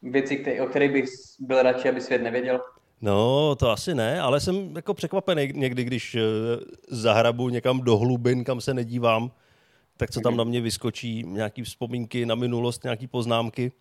věci, 0.03 0.37
který, 0.37 0.61
o 0.61 0.67
kterých 0.67 0.93
bych 0.93 1.05
byl 1.39 1.63
radši, 1.63 1.89
aby 1.89 2.01
svět 2.01 2.23
nevěděl? 2.23 2.61
No, 3.03 3.55
to 3.57 3.71
asi 3.71 3.95
ne, 3.95 4.21
ale 4.21 4.41
jsem 4.41 4.77
jako 4.77 4.95
překvapený 4.95 5.53
někdy, 5.55 5.85
když 5.85 6.15
eh, 6.15 6.21
zahrabu 6.89 7.49
někam 7.49 7.81
do 7.81 7.97
hlubin, 7.97 8.45
kam 8.45 8.61
se 8.61 8.75
nedívám, 8.75 9.31
tak 9.97 10.11
co 10.11 10.21
tam 10.21 10.37
na 10.37 10.45
mě 10.45 10.61
vyskočí, 10.61 11.25
nějaký 11.27 11.63
vzpomínky 11.63 12.27
na 12.27 12.35
minulost, 12.35 12.85
nějaký 12.85 13.07
poznámky. 13.07 13.73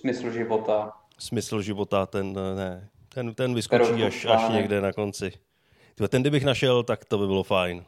Smysl 0.00 0.30
života. 0.30 0.92
Smysl 1.18 1.62
života, 1.62 2.06
ten 2.06 2.38
eh, 2.38 2.56
ne, 2.56 2.88
ten, 3.08 3.34
ten 3.34 3.54
vyskočí 3.54 4.04
až, 4.04 4.24
až 4.24 4.52
někde 4.52 4.80
na 4.80 4.92
konci. 4.92 5.32
Ten, 6.08 6.22
kdybych 6.22 6.44
našel, 6.44 6.82
tak 6.82 7.04
to 7.04 7.18
by 7.18 7.26
bylo 7.26 7.42
fajn. 7.42 7.84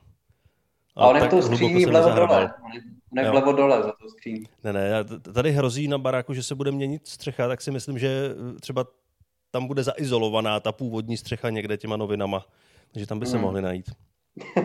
A, 0.97 1.07
on 1.07 1.17
je 1.17 1.29
to 1.29 1.43
skříní 1.43 1.87
vlevo 1.87 2.11
dole. 2.11 2.55
On 3.13 3.19
je 3.19 3.31
vlevo 3.31 3.53
dole 3.53 3.83
za 3.83 3.93
to 4.03 4.09
skříní. 4.09 4.45
Ne, 4.65 4.73
ne, 4.73 5.05
tady 5.35 5.53
hrozí 5.53 5.89
na 5.89 5.99
baráku, 5.99 6.35
že 6.35 6.43
se 6.43 6.55
bude 6.55 6.73
měnit 6.73 7.07
střecha, 7.07 7.49
tak 7.49 7.61
si 7.61 7.71
myslím, 7.71 7.99
že 7.99 8.35
třeba 8.61 8.85
tam 9.51 9.67
bude 9.67 9.83
zaizolovaná 9.83 10.61
ta 10.61 10.73
původní 10.73 11.17
střecha 11.17 11.51
někde 11.51 11.77
těma 11.77 11.97
novinama. 11.97 12.47
Takže 12.93 13.07
tam 13.07 13.19
by 13.19 13.27
se 13.27 13.33
hmm. 13.33 13.43
mohli 13.43 13.63
najít. 13.63 13.91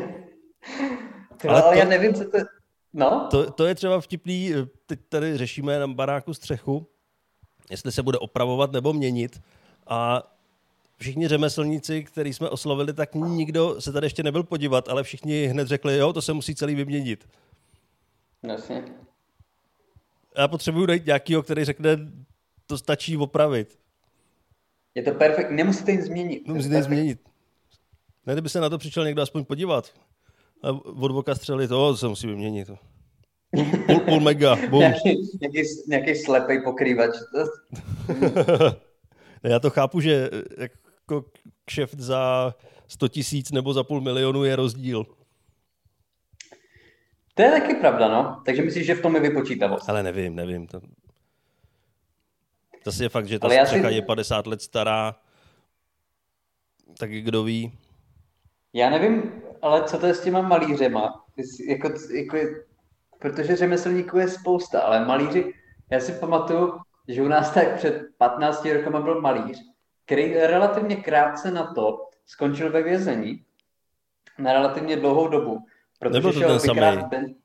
ale, 1.48 1.62
ale 1.62 1.62
to, 1.62 1.80
já 1.80 1.86
nevím, 1.86 2.14
co 2.14 2.24
to... 2.30 2.38
No? 2.94 3.28
To, 3.32 3.52
to 3.52 3.66
je 3.66 3.76
třeba 3.76 4.02
vtipný, 4.02 4.52
teď 4.86 5.00
tady 5.10 5.38
řešíme 5.38 5.80
na 5.80 5.88
baráku 5.88 6.34
střechu, 6.34 6.88
jestli 7.70 7.92
se 7.92 8.04
bude 8.04 8.18
opravovat 8.18 8.72
nebo 8.72 8.94
měnit 8.94 9.42
a 9.88 10.24
všichni 10.98 11.28
řemeslníci, 11.28 12.04
který 12.04 12.34
jsme 12.34 12.50
oslovili, 12.50 12.94
tak 12.94 13.16
nikdo 13.16 13.82
se 13.82 13.92
tady 13.92 14.06
ještě 14.06 14.24
nebyl 14.24 14.44
podívat, 14.44 14.90
ale 14.90 15.04
všichni 15.04 15.46
hned 15.46 15.68
řekli, 15.68 15.98
jo, 15.98 16.14
to 16.14 16.22
se 16.22 16.34
musí 16.34 16.56
celý 16.56 16.76
vyměnit. 16.76 17.30
Jasně. 18.44 18.84
Já 20.38 20.48
potřebuji 20.48 20.86
najít 20.86 21.06
nějakýho, 21.06 21.44
který 21.44 21.66
řekne, 21.66 21.98
to 22.68 22.78
stačí 22.78 23.18
opravit. 23.18 23.80
Je 24.96 25.04
to 25.04 25.12
perfektní, 25.12 25.56
nemusíte 25.56 25.92
nic 25.92 26.06
změnit. 26.06 26.48
Nemusíte 26.48 26.76
nic 26.76 26.86
změnit. 26.86 27.20
Ne, 28.26 28.34
kdyby 28.34 28.50
se 28.50 28.60
na 28.60 28.70
to 28.70 28.78
přišel 28.78 29.06
někdo 29.06 29.22
aspoň 29.22 29.46
podívat. 29.46 29.94
A 30.64 30.70
od 30.72 31.12
voka 31.12 31.36
střelit, 31.36 31.70
to 31.70 31.98
se 31.98 32.08
musí 32.08 32.28
vyměnit. 32.28 32.72
Půl, 33.86 34.00
půl 34.00 34.20
mega, 34.20 34.56
bum. 34.70 34.80
nějaký, 34.80 35.38
nějaký, 35.42 35.70
nějaký 35.88 36.16
slepej 36.16 36.62
pokrývač. 36.62 37.16
Já 39.44 39.60
to 39.60 39.70
chápu, 39.70 40.00
že 40.00 40.30
jako 40.58 41.26
kšeft 41.66 42.00
za 42.00 42.54
100 42.88 43.08
tisíc 43.08 43.52
nebo 43.52 43.74
za 43.74 43.84
půl 43.84 44.02
milionu 44.02 44.44
je 44.44 44.56
rozdíl. 44.56 45.06
To 47.34 47.42
je 47.42 47.52
taky 47.52 47.76
pravda, 47.76 48.08
no. 48.08 48.42
Takže 48.46 48.62
myslíš, 48.62 48.86
že 48.86 48.96
v 48.96 49.02
tom 49.02 49.16
je 49.16 49.22
vypočítavost? 49.22 49.90
Ale 49.90 50.04
nevím, 50.04 50.36
nevím. 50.36 50.68
To... 50.68 50.82
Zase 52.86 53.04
je 53.04 53.10
fakt, 53.10 53.28
že 53.28 53.40
ta 53.40 53.48
Ale 53.48 53.66
střecha 53.66 53.90
si... 53.90 53.96
je 53.96 54.02
50 54.02 54.48
let 54.48 54.62
stará, 54.62 55.16
tak 57.00 57.12
kdo 57.12 57.44
ví. 57.44 57.78
Já 58.74 58.90
nevím, 58.90 59.42
ale 59.62 59.84
co 59.84 60.00
to 60.00 60.06
je 60.06 60.14
s 60.14 60.24
těma 60.24 60.42
malířema? 60.42 61.26
Jako, 61.70 61.90
jako, 62.14 62.38
protože 63.20 63.56
řemeslníků 63.56 64.18
je 64.18 64.28
spousta, 64.28 64.82
ale 64.82 65.06
malíři, 65.06 65.54
já 65.90 66.00
si 66.00 66.12
pamatuju, 66.12 66.80
že 67.08 67.22
u 67.22 67.28
nás 67.28 67.54
tak 67.54 67.76
před 67.78 68.02
15 68.18 68.66
rokama 68.66 69.02
byl 69.02 69.22
malíř, 69.22 69.62
který 70.06 70.34
relativně 70.34 70.96
krátce 70.96 71.52
na 71.52 71.74
to 71.74 72.10
skončil 72.26 72.72
ve 72.72 72.84
vězení 72.84 73.46
na 74.40 74.54
relativně 74.54 74.96
dlouhou 74.96 75.28
dobu. 75.28 75.66
Protože 76.00 76.14
Nebyl 76.14 76.34
to 76.34 76.40
ten 76.40 76.60
samý. 76.60 76.98
Ben... 77.10 77.36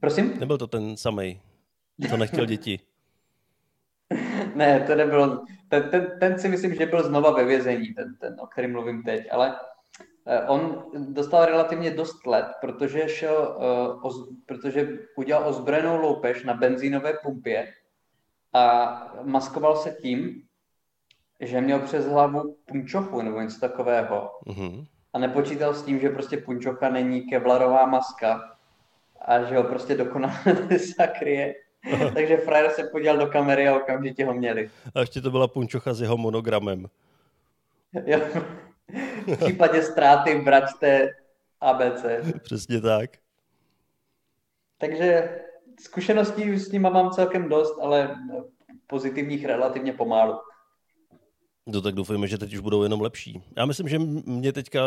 Prosím? 0.00 0.40
Nebyl 0.40 0.58
to 0.58 0.66
ten 0.66 0.96
samý, 0.96 1.40
co 2.10 2.16
nechtěl 2.16 2.46
děti. 2.46 2.80
ne, 4.54 4.84
to 4.86 4.94
nebylo. 4.94 5.44
Ten, 5.68 5.90
ten, 5.90 6.12
ten 6.20 6.38
si 6.38 6.48
myslím, 6.48 6.74
že 6.74 6.86
byl 6.86 7.02
znova 7.02 7.30
ve 7.30 7.44
vězení, 7.44 7.94
ten, 7.94 8.16
ten 8.20 8.36
o 8.40 8.46
kterém 8.46 8.72
mluvím 8.72 9.02
teď, 9.02 9.26
ale 9.30 9.56
eh, 10.26 10.40
on 10.40 10.84
dostal 10.94 11.44
relativně 11.44 11.90
dost 11.90 12.26
let, 12.26 12.46
protože, 12.60 13.08
šel, 13.08 13.56
uh, 13.58 14.06
oz, 14.06 14.28
protože 14.46 14.88
udělal 15.16 15.48
ozbrojenou 15.48 16.00
loupež 16.00 16.44
na 16.44 16.54
benzínové 16.54 17.12
pumpě 17.22 17.72
a 18.52 19.14
maskoval 19.22 19.76
se 19.76 19.90
tím, 19.90 20.42
že 21.40 21.60
měl 21.60 21.80
přes 21.80 22.06
hlavu 22.06 22.56
punčochu 22.66 23.22
nebo 23.22 23.40
něco 23.40 23.60
takového. 23.60 24.30
Mm-hmm. 24.46 24.86
A 25.12 25.18
nepočítal 25.18 25.74
s 25.74 25.82
tím, 25.82 26.00
že 26.00 26.10
prostě 26.10 26.36
punčocha 26.36 26.88
není 26.88 27.22
kevlarová 27.22 27.86
maska 27.86 28.56
a 29.20 29.42
že 29.42 29.56
ho 29.56 29.64
prostě 29.64 29.94
dokonale 29.94 30.34
zakryje. 30.98 31.54
Takže 32.14 32.36
frajer 32.36 32.70
se 32.70 32.84
podíval 32.84 33.16
do 33.16 33.26
kamery 33.26 33.68
a 33.68 33.76
okamžitě 33.76 34.24
ho 34.24 34.34
měli. 34.34 34.70
A 34.94 35.00
ještě 35.00 35.20
to 35.20 35.30
byla 35.30 35.48
punčocha 35.48 35.94
s 35.94 36.00
jeho 36.00 36.16
monogramem. 36.16 36.86
Jo. 38.06 38.20
V 39.26 39.36
případě 39.36 39.82
ztráty 39.82 40.40
vraťte 40.40 41.10
ABC. 41.60 42.04
Přesně 42.42 42.80
tak. 42.80 43.10
Takže 44.78 45.40
zkušeností 45.80 46.58
s 46.58 46.72
nima 46.72 46.90
mám 46.90 47.10
celkem 47.10 47.48
dost, 47.48 47.78
ale 47.80 48.16
pozitivních 48.86 49.44
relativně 49.44 49.92
pomálu. 49.92 50.34
No 51.66 51.80
tak 51.80 51.94
doufujeme, 51.94 52.26
že 52.26 52.38
teď 52.38 52.54
už 52.54 52.60
budou 52.60 52.82
jenom 52.82 53.00
lepší. 53.00 53.42
Já 53.56 53.66
myslím, 53.66 53.88
že 53.88 53.98
mě 53.98 54.52
teďka 54.52 54.80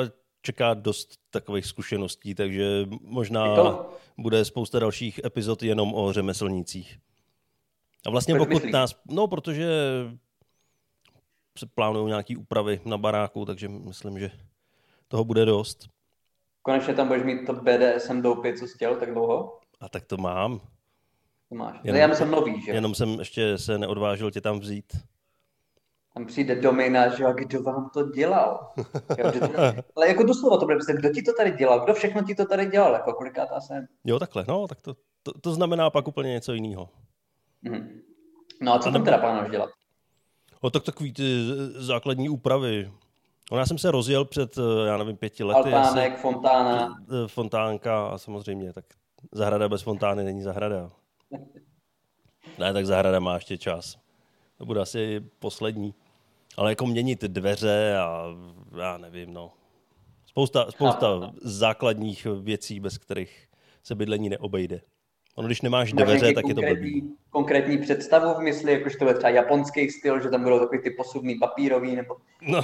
čeká 0.47 0.73
dost 0.73 1.19
takových 1.29 1.65
zkušeností, 1.65 2.35
takže 2.35 2.85
možná 3.01 3.55
to... 3.55 3.89
bude 4.17 4.45
spousta 4.45 4.79
dalších 4.79 5.19
epizod 5.25 5.63
jenom 5.63 5.95
o 5.95 6.13
řemeslnících. 6.13 6.99
A 8.05 8.09
vlastně 8.09 8.33
Proč 8.35 8.47
pokud 8.47 8.53
myslíš? 8.53 8.73
nás, 8.73 8.95
no 9.11 9.27
protože 9.27 9.67
se 11.59 11.65
plánují 11.65 12.07
nějaký 12.07 12.37
úpravy 12.37 12.81
na 12.85 12.97
baráku, 12.97 13.45
takže 13.45 13.67
myslím, 13.67 14.19
že 14.19 14.31
toho 15.07 15.23
bude 15.25 15.45
dost. 15.45 15.89
Konečně 16.61 16.93
tam 16.93 17.07
budeš 17.07 17.23
mít 17.23 17.45
to 17.45 17.53
BDSM 17.53 18.21
doupě, 18.21 18.57
co 18.57 18.67
jsi 18.67 18.75
chtěl 18.75 18.95
tak 18.95 19.13
dlouho? 19.13 19.59
A 19.79 19.89
tak 19.89 20.05
to 20.05 20.17
mám. 20.17 20.59
To 21.49 21.55
máš. 21.55 21.79
Jenom, 21.83 22.01
já 22.01 22.15
jsem 22.15 22.31
nový, 22.31 22.61
že? 22.61 22.71
Jenom 22.71 22.95
jsem 22.95 23.19
ještě 23.19 23.57
se 23.57 23.77
neodvážil 23.77 24.31
tě 24.31 24.41
tam 24.41 24.59
vzít. 24.59 24.93
Tam 26.17 26.25
přijde 26.25 26.55
domina, 26.55 27.15
že 27.15 27.23
jo, 27.23 27.33
kdo 27.33 27.63
vám 27.63 27.89
to 27.93 28.03
dělal? 28.03 28.71
Jo, 29.17 29.31
to, 29.31 29.59
ale 29.95 30.07
jako 30.07 30.23
doslova 30.23 30.57
to 30.57 30.65
bude 30.65 30.77
kdo 30.93 31.09
ti 31.09 31.21
to 31.21 31.33
tady 31.33 31.51
dělal? 31.51 31.79
Kdo 31.79 31.93
všechno 31.93 32.23
ti 32.23 32.35
to 32.35 32.45
tady 32.45 32.65
dělal? 32.65 32.93
Jako 32.93 33.13
kolikátá 33.13 33.61
jsem? 33.61 33.87
Jo, 34.05 34.19
takhle, 34.19 34.45
no, 34.47 34.67
tak 34.67 34.81
to, 34.81 34.95
to, 35.23 35.31
to 35.41 35.53
znamená 35.53 35.89
pak 35.89 36.07
úplně 36.07 36.29
něco 36.29 36.53
jiného. 36.53 36.89
Mm-hmm. 37.65 37.87
No 38.61 38.73
a 38.73 38.79
co 38.79 38.89
a 38.89 38.91
tam 38.91 39.03
teda 39.03 39.17
plánuješ 39.17 39.51
dělat? 39.51 39.69
No 40.63 40.69
tak 40.69 40.83
takový 40.83 41.13
ty 41.13 41.23
základní 41.75 42.29
úpravy. 42.29 42.91
Ona 43.51 43.65
jsem 43.65 43.77
se 43.77 43.91
rozjel 43.91 44.25
před, 44.25 44.55
já 44.85 44.97
nevím, 44.97 45.17
pěti 45.17 45.43
lety. 45.43 45.73
Altánek, 45.73 46.13
asi, 46.13 46.21
fontána. 46.21 46.95
Eh, 47.09 47.27
fontánka 47.27 48.07
a 48.07 48.17
samozřejmě, 48.17 48.73
tak 48.73 48.85
zahrada 49.31 49.69
bez 49.69 49.81
fontány 49.81 50.23
není 50.23 50.41
zahrada. 50.41 50.89
ne, 52.59 52.73
tak 52.73 52.85
zahrada 52.85 53.19
má 53.19 53.35
ještě 53.35 53.57
čas. 53.57 53.97
To 54.57 54.65
bude 54.65 54.81
asi 54.81 55.19
poslední. 55.39 55.93
Ale 56.57 56.71
jako 56.71 56.85
měnit 56.85 57.21
dveře 57.21 57.97
a 57.97 58.35
já 58.77 58.97
nevím, 58.97 59.33
no. 59.33 59.53
Spousta, 60.25 60.71
spousta 60.71 61.31
základních 61.41 62.27
věcí, 62.41 62.79
bez 62.79 62.97
kterých 62.97 63.47
se 63.83 63.95
bydlení 63.95 64.29
neobejde. 64.29 64.81
Ono, 65.35 65.47
když 65.47 65.61
nemáš 65.61 65.93
Máš 65.93 66.05
dveře, 66.05 66.33
tak 66.33 66.47
je 66.47 66.53
to 66.53 66.61
blbý. 66.61 67.15
Konkrétní 67.29 67.77
představu 67.77 68.33
v 68.33 68.43
mysli, 68.43 68.73
jakož 68.73 68.95
to 68.95 69.07
je 69.07 69.13
třeba 69.13 69.29
japonský 69.29 69.89
styl, 69.89 70.21
že 70.21 70.29
tam 70.29 70.43
budou 70.43 70.59
takový 70.59 70.81
ty 70.81 70.91
posuvný 70.91 71.35
papírový, 71.35 71.95
nebo... 71.95 72.15
No, 72.41 72.61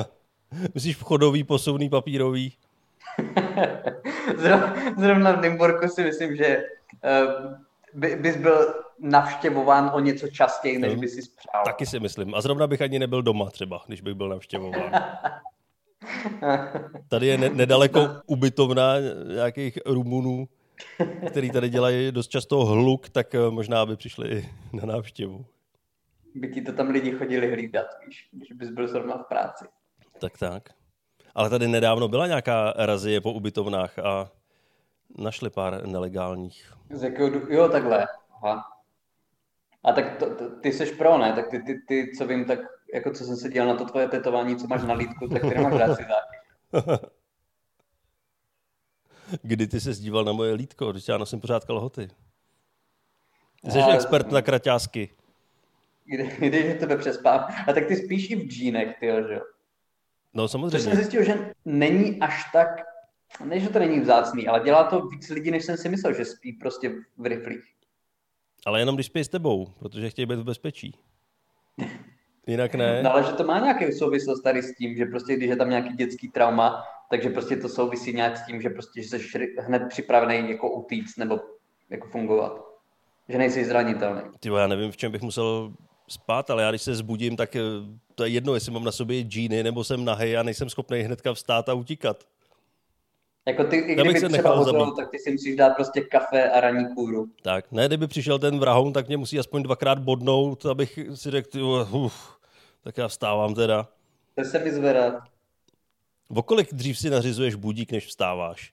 myslíš 0.74 0.96
vchodový, 0.96 1.44
posuvný 1.44 1.88
papírový? 1.88 2.52
Zrovna 4.98 5.32
v 5.32 5.40
Nymburku 5.40 5.88
si 5.88 6.04
myslím, 6.04 6.36
že 6.36 6.64
uh, 7.04 7.54
by, 7.94 8.16
bys 8.16 8.36
byl 8.36 8.74
navštěvován 8.98 9.90
o 9.94 10.00
něco 10.00 10.28
častěji, 10.28 10.78
než 10.78 10.94
by 10.94 11.08
si 11.08 11.22
spřál. 11.22 11.64
Taky 11.64 11.86
si 11.86 12.00
myslím. 12.00 12.34
A 12.34 12.40
zrovna 12.40 12.66
bych 12.66 12.82
ani 12.82 12.98
nebyl 12.98 13.22
doma 13.22 13.50
třeba, 13.50 13.82
když 13.86 14.00
bych 14.00 14.14
byl 14.14 14.28
navštěvován. 14.28 14.92
Tady 17.08 17.26
je 17.26 17.38
ne- 17.38 17.48
nedaleko 17.48 18.08
ubytovna 18.26 18.94
nějakých 19.34 19.78
Rumunů, 19.86 20.48
který 21.26 21.50
tady 21.50 21.68
dělají 21.68 22.12
dost 22.12 22.28
často 22.28 22.64
hluk, 22.64 23.08
tak 23.08 23.34
eh, 23.34 23.50
možná 23.50 23.86
by 23.86 23.96
přišli 23.96 24.48
na 24.72 24.86
návštěvu. 24.86 25.46
By 26.34 26.48
ti 26.48 26.62
to 26.62 26.72
tam 26.72 26.88
lidi 26.88 27.12
chodili 27.12 27.52
hlídat, 27.52 27.86
víš, 28.06 28.28
když 28.32 28.52
bys 28.52 28.70
byl 28.70 28.88
zrovna 28.88 29.16
v 29.16 29.28
práci. 29.28 29.64
Tak 30.20 30.38
tak. 30.38 30.68
Ale 31.34 31.50
tady 31.50 31.68
nedávno 31.68 32.08
byla 32.08 32.26
nějaká 32.26 32.74
razie 32.76 33.20
po 33.20 33.32
ubytovnách 33.32 33.98
a 33.98 34.30
našli 35.18 35.50
pár 35.50 35.86
nelegálních. 35.86 36.72
Z 36.90 37.02
jakého, 37.02 37.28
jo, 37.48 37.68
takhle. 37.68 38.06
Aha. 38.42 38.64
A 39.84 39.92
tak 39.92 40.16
to, 40.18 40.34
to, 40.34 40.50
ty 40.60 40.72
jsi 40.72 40.86
pro, 40.86 41.18
ne? 41.18 41.32
Tak 41.32 41.48
ty, 41.48 41.62
ty, 41.62 41.82
ty, 41.88 42.12
co 42.18 42.26
vím, 42.26 42.44
tak 42.44 42.58
jako 42.94 43.10
co 43.10 43.24
jsem 43.24 43.36
se 43.36 43.48
dělal 43.48 43.68
na 43.68 43.76
to 43.76 43.84
tvoje 43.84 44.08
tetování, 44.08 44.56
co 44.56 44.66
máš 44.66 44.82
na 44.82 44.94
lítku, 44.94 45.28
tak 45.28 45.42
ty 45.42 45.48
nemáš 45.48 45.72
rád 45.78 45.98
Kdy 49.42 49.66
ty 49.66 49.80
se 49.80 49.92
díval 49.92 50.24
na 50.24 50.32
moje 50.32 50.54
lítko, 50.54 50.92
když 50.92 51.08
já 51.08 51.18
nosím 51.18 51.40
pořád 51.40 51.64
kalhoty. 51.64 52.08
Ty 53.62 53.70
jsi 53.70 53.78
já, 53.78 53.94
expert 53.94 54.30
na 54.30 54.42
kraťásky. 54.42 55.10
Kdy, 56.04 56.36
když 56.48 56.80
tebe 56.80 56.96
přespám. 56.96 57.46
A 57.66 57.72
tak 57.72 57.86
ty 57.86 57.96
spíš 57.96 58.30
i 58.30 58.36
v 58.36 58.48
džínech, 58.48 58.96
ty 59.00 59.06
že 59.06 59.34
jo? 59.34 59.40
No 60.34 60.48
samozřejmě. 60.48 60.78
To 60.78 60.84
jsem 60.84 60.94
zjistil, 60.94 61.24
že 61.24 61.52
není 61.64 62.20
až 62.20 62.44
tak, 62.52 62.68
ne, 63.44 63.60
že 63.60 63.68
to 63.68 63.78
není 63.78 64.00
vzácný, 64.00 64.48
ale 64.48 64.60
dělá 64.60 64.84
to 64.84 65.06
víc 65.06 65.28
lidí, 65.28 65.50
než 65.50 65.64
jsem 65.64 65.76
si 65.76 65.88
myslel, 65.88 66.14
že 66.14 66.24
spí 66.24 66.52
prostě 66.52 66.92
v 67.18 67.26
riflích. 67.26 67.64
Ale 68.66 68.80
jenom 68.80 68.94
když 68.94 69.06
spí 69.06 69.20
s 69.20 69.28
tebou, 69.28 69.66
protože 69.78 70.10
chtějí 70.10 70.26
být 70.26 70.38
v 70.38 70.44
bezpečí. 70.44 70.94
Jinak 72.46 72.74
ne. 72.74 73.02
No 73.02 73.12
ale 73.12 73.24
že 73.24 73.32
to 73.32 73.44
má 73.44 73.58
nějaký 73.58 73.92
souvislost 73.92 74.42
tady 74.42 74.62
s 74.62 74.74
tím, 74.74 74.96
že 74.96 75.06
prostě 75.06 75.36
když 75.36 75.50
je 75.50 75.56
tam 75.56 75.70
nějaký 75.70 75.96
dětský 75.96 76.28
trauma, 76.28 76.82
takže 77.10 77.30
prostě 77.30 77.56
to 77.56 77.68
souvisí 77.68 78.12
nějak 78.12 78.36
s 78.36 78.46
tím, 78.46 78.62
že 78.62 78.70
prostě 78.70 79.00
jsi 79.00 79.18
hned 79.58 79.82
připravený 79.88 80.50
jako 80.50 80.70
utíct 80.70 81.18
nebo 81.18 81.40
jako 81.90 82.08
fungovat. 82.08 82.64
Že 83.28 83.38
nejsi 83.38 83.64
zranitelný. 83.64 84.22
Ty 84.40 84.48
já 84.48 84.66
nevím, 84.66 84.92
v 84.92 84.96
čem 84.96 85.12
bych 85.12 85.22
musel 85.22 85.72
spát, 86.08 86.50
ale 86.50 86.62
já 86.62 86.70
když 86.70 86.82
se 86.82 86.94
zbudím, 86.94 87.36
tak 87.36 87.56
eh, 87.56 87.60
to 88.14 88.24
je 88.24 88.30
jedno, 88.30 88.54
jestli 88.54 88.72
mám 88.72 88.84
na 88.84 88.92
sobě 88.92 89.22
džíny 89.22 89.62
nebo 89.62 89.84
jsem 89.84 90.04
nahej 90.04 90.38
a 90.38 90.42
nejsem 90.42 90.70
schopný 90.70 91.00
hnedka 91.00 91.34
vstát 91.34 91.68
a 91.68 91.74
utíkat. 91.74 92.24
Jako 93.50 93.64
ty, 93.64 93.76
i 93.76 93.94
kdyby 93.94 94.28
třeba 94.28 94.54
hozel, 94.54 94.94
tak 94.94 95.10
ty 95.10 95.18
si 95.18 95.32
musíš 95.32 95.56
dát 95.56 95.70
prostě 95.70 96.00
kafe 96.00 96.50
a 96.50 96.60
ranní 96.60 96.94
kůru. 96.94 97.28
Tak, 97.42 97.72
ne, 97.72 97.86
kdyby 97.86 98.06
přišel 98.06 98.38
ten 98.38 98.58
vrahoun, 98.58 98.92
tak 98.92 99.08
mě 99.08 99.16
musí 99.16 99.38
aspoň 99.38 99.62
dvakrát 99.62 99.98
bodnout, 99.98 100.66
abych 100.66 100.98
si 101.14 101.30
řekl, 101.30 101.88
uf, 101.90 102.38
tak 102.84 102.98
já 102.98 103.08
vstávám 103.08 103.54
teda. 103.54 103.88
To 104.34 104.44
se 104.44 104.58
mi 104.58 104.72
zvedá. 104.72 105.24
O 106.28 106.42
kolik 106.42 106.74
dřív 106.74 106.98
si 106.98 107.10
nařizuješ 107.10 107.54
budík, 107.54 107.92
než 107.92 108.06
vstáváš? 108.06 108.72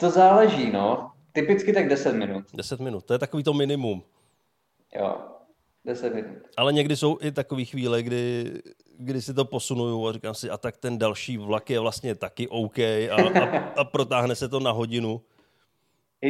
To 0.00 0.10
záleží, 0.10 0.72
no. 0.72 1.12
Typicky 1.32 1.72
tak 1.72 1.88
10 1.88 2.12
minut. 2.12 2.44
10 2.54 2.80
minut, 2.80 3.04
to 3.04 3.12
je 3.12 3.18
takový 3.18 3.42
to 3.42 3.52
minimum. 3.52 4.02
Jo, 4.94 5.33
10 5.84 6.14
minut. 6.14 6.38
Ale 6.56 6.72
někdy 6.72 6.96
jsou 6.96 7.18
i 7.20 7.32
takové 7.32 7.64
chvíle, 7.64 8.02
kdy, 8.02 8.52
kdy 8.98 9.22
si 9.22 9.34
to 9.34 9.44
posunuju 9.44 10.06
a 10.06 10.12
říkám 10.12 10.34
si, 10.34 10.50
a 10.50 10.56
tak 10.56 10.76
ten 10.76 10.98
další 10.98 11.38
vlak 11.38 11.70
je 11.70 11.80
vlastně 11.80 12.14
taky 12.14 12.48
OK 12.48 12.78
a, 12.78 13.16
a, 13.40 13.58
a 13.76 13.84
protáhne 13.84 14.34
se 14.34 14.48
to 14.48 14.60
na 14.60 14.70
hodinu. 14.70 15.20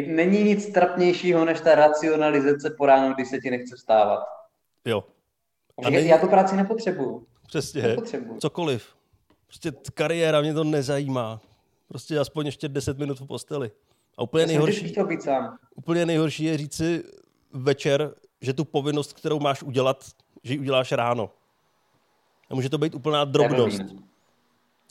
Není 0.06 0.42
nic 0.42 0.72
trapnějšího 0.72 1.44
než 1.44 1.60
ta 1.60 1.74
racionalizace 1.74 2.70
po 2.70 2.86
ránu, 2.86 3.14
když 3.14 3.28
se 3.28 3.38
ti 3.38 3.50
nechce 3.50 3.76
vstávat. 3.76 4.24
Jo. 4.84 5.04
A 5.84 5.90
není... 5.90 6.08
Já 6.08 6.18
tu 6.18 6.28
práci 6.28 6.56
nepotřebuju. 6.56 7.26
Přesně. 7.46 7.82
Nepotřebuju. 7.82 8.40
Cokoliv. 8.40 8.94
Prostě 9.46 9.72
kariéra 9.94 10.40
mě 10.40 10.54
to 10.54 10.64
nezajímá. 10.64 11.40
Prostě 11.88 12.18
aspoň 12.18 12.46
ještě 12.46 12.68
10 12.68 12.98
minut 12.98 13.20
v 13.20 13.26
posteli. 13.26 13.70
A 14.18 14.22
úplně 14.22 14.46
nejhorší, 14.46 14.88
chtěl 14.88 15.06
být 15.06 15.22
sám. 15.22 15.56
úplně 15.74 16.06
nejhorší 16.06 16.44
je 16.44 16.58
říct 16.58 16.74
si 16.74 17.04
večer, 17.52 18.14
že 18.44 18.52
tu 18.52 18.64
povinnost, 18.64 19.12
kterou 19.12 19.40
máš 19.40 19.62
udělat, 19.62 20.04
že 20.42 20.52
ji 20.52 20.58
uděláš 20.58 20.92
ráno. 20.92 21.30
A 22.50 22.54
může 22.54 22.68
to 22.68 22.78
být 22.78 22.94
úplná 22.94 23.24
drobnost. 23.24 23.80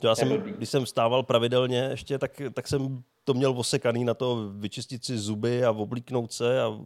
Já 0.02 0.14
jsem, 0.14 0.28
když 0.28 0.68
jsem 0.68 0.84
vstával 0.84 1.22
pravidelně 1.22 1.88
ještě, 1.90 2.18
tak, 2.18 2.42
tak 2.54 2.68
jsem 2.68 3.02
to 3.24 3.34
měl 3.34 3.58
osekaný 3.58 4.04
na 4.04 4.14
to 4.14 4.50
vyčistit 4.52 5.04
si 5.04 5.18
zuby 5.18 5.64
a 5.64 5.70
oblíknout 5.70 6.32
se 6.32 6.62
a 6.62 6.80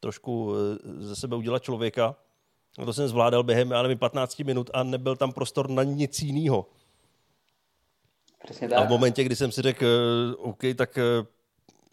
trošku 0.00 0.54
eh, 0.54 1.02
ze 1.02 1.16
sebe 1.16 1.36
udělat 1.36 1.62
člověka. 1.62 2.16
A 2.78 2.84
to 2.84 2.92
jsem 2.92 3.08
zvládal 3.08 3.42
během, 3.42 3.70
já 3.70 3.82
nevím, 3.82 3.98
15 3.98 4.38
minut 4.38 4.70
a 4.74 4.82
nebyl 4.82 5.16
tam 5.16 5.32
prostor 5.32 5.70
na 5.70 5.82
nic 5.82 6.22
jiného. 6.22 6.66
Přesně 8.44 8.68
tak. 8.68 8.78
A 8.78 8.84
v 8.84 8.88
momentě, 8.88 9.24
kdy 9.24 9.36
jsem 9.36 9.52
si 9.52 9.62
řekl, 9.62 9.86
eh, 9.86 10.34
OK, 10.36 10.60
tak 10.76 10.98
eh, 10.98 11.26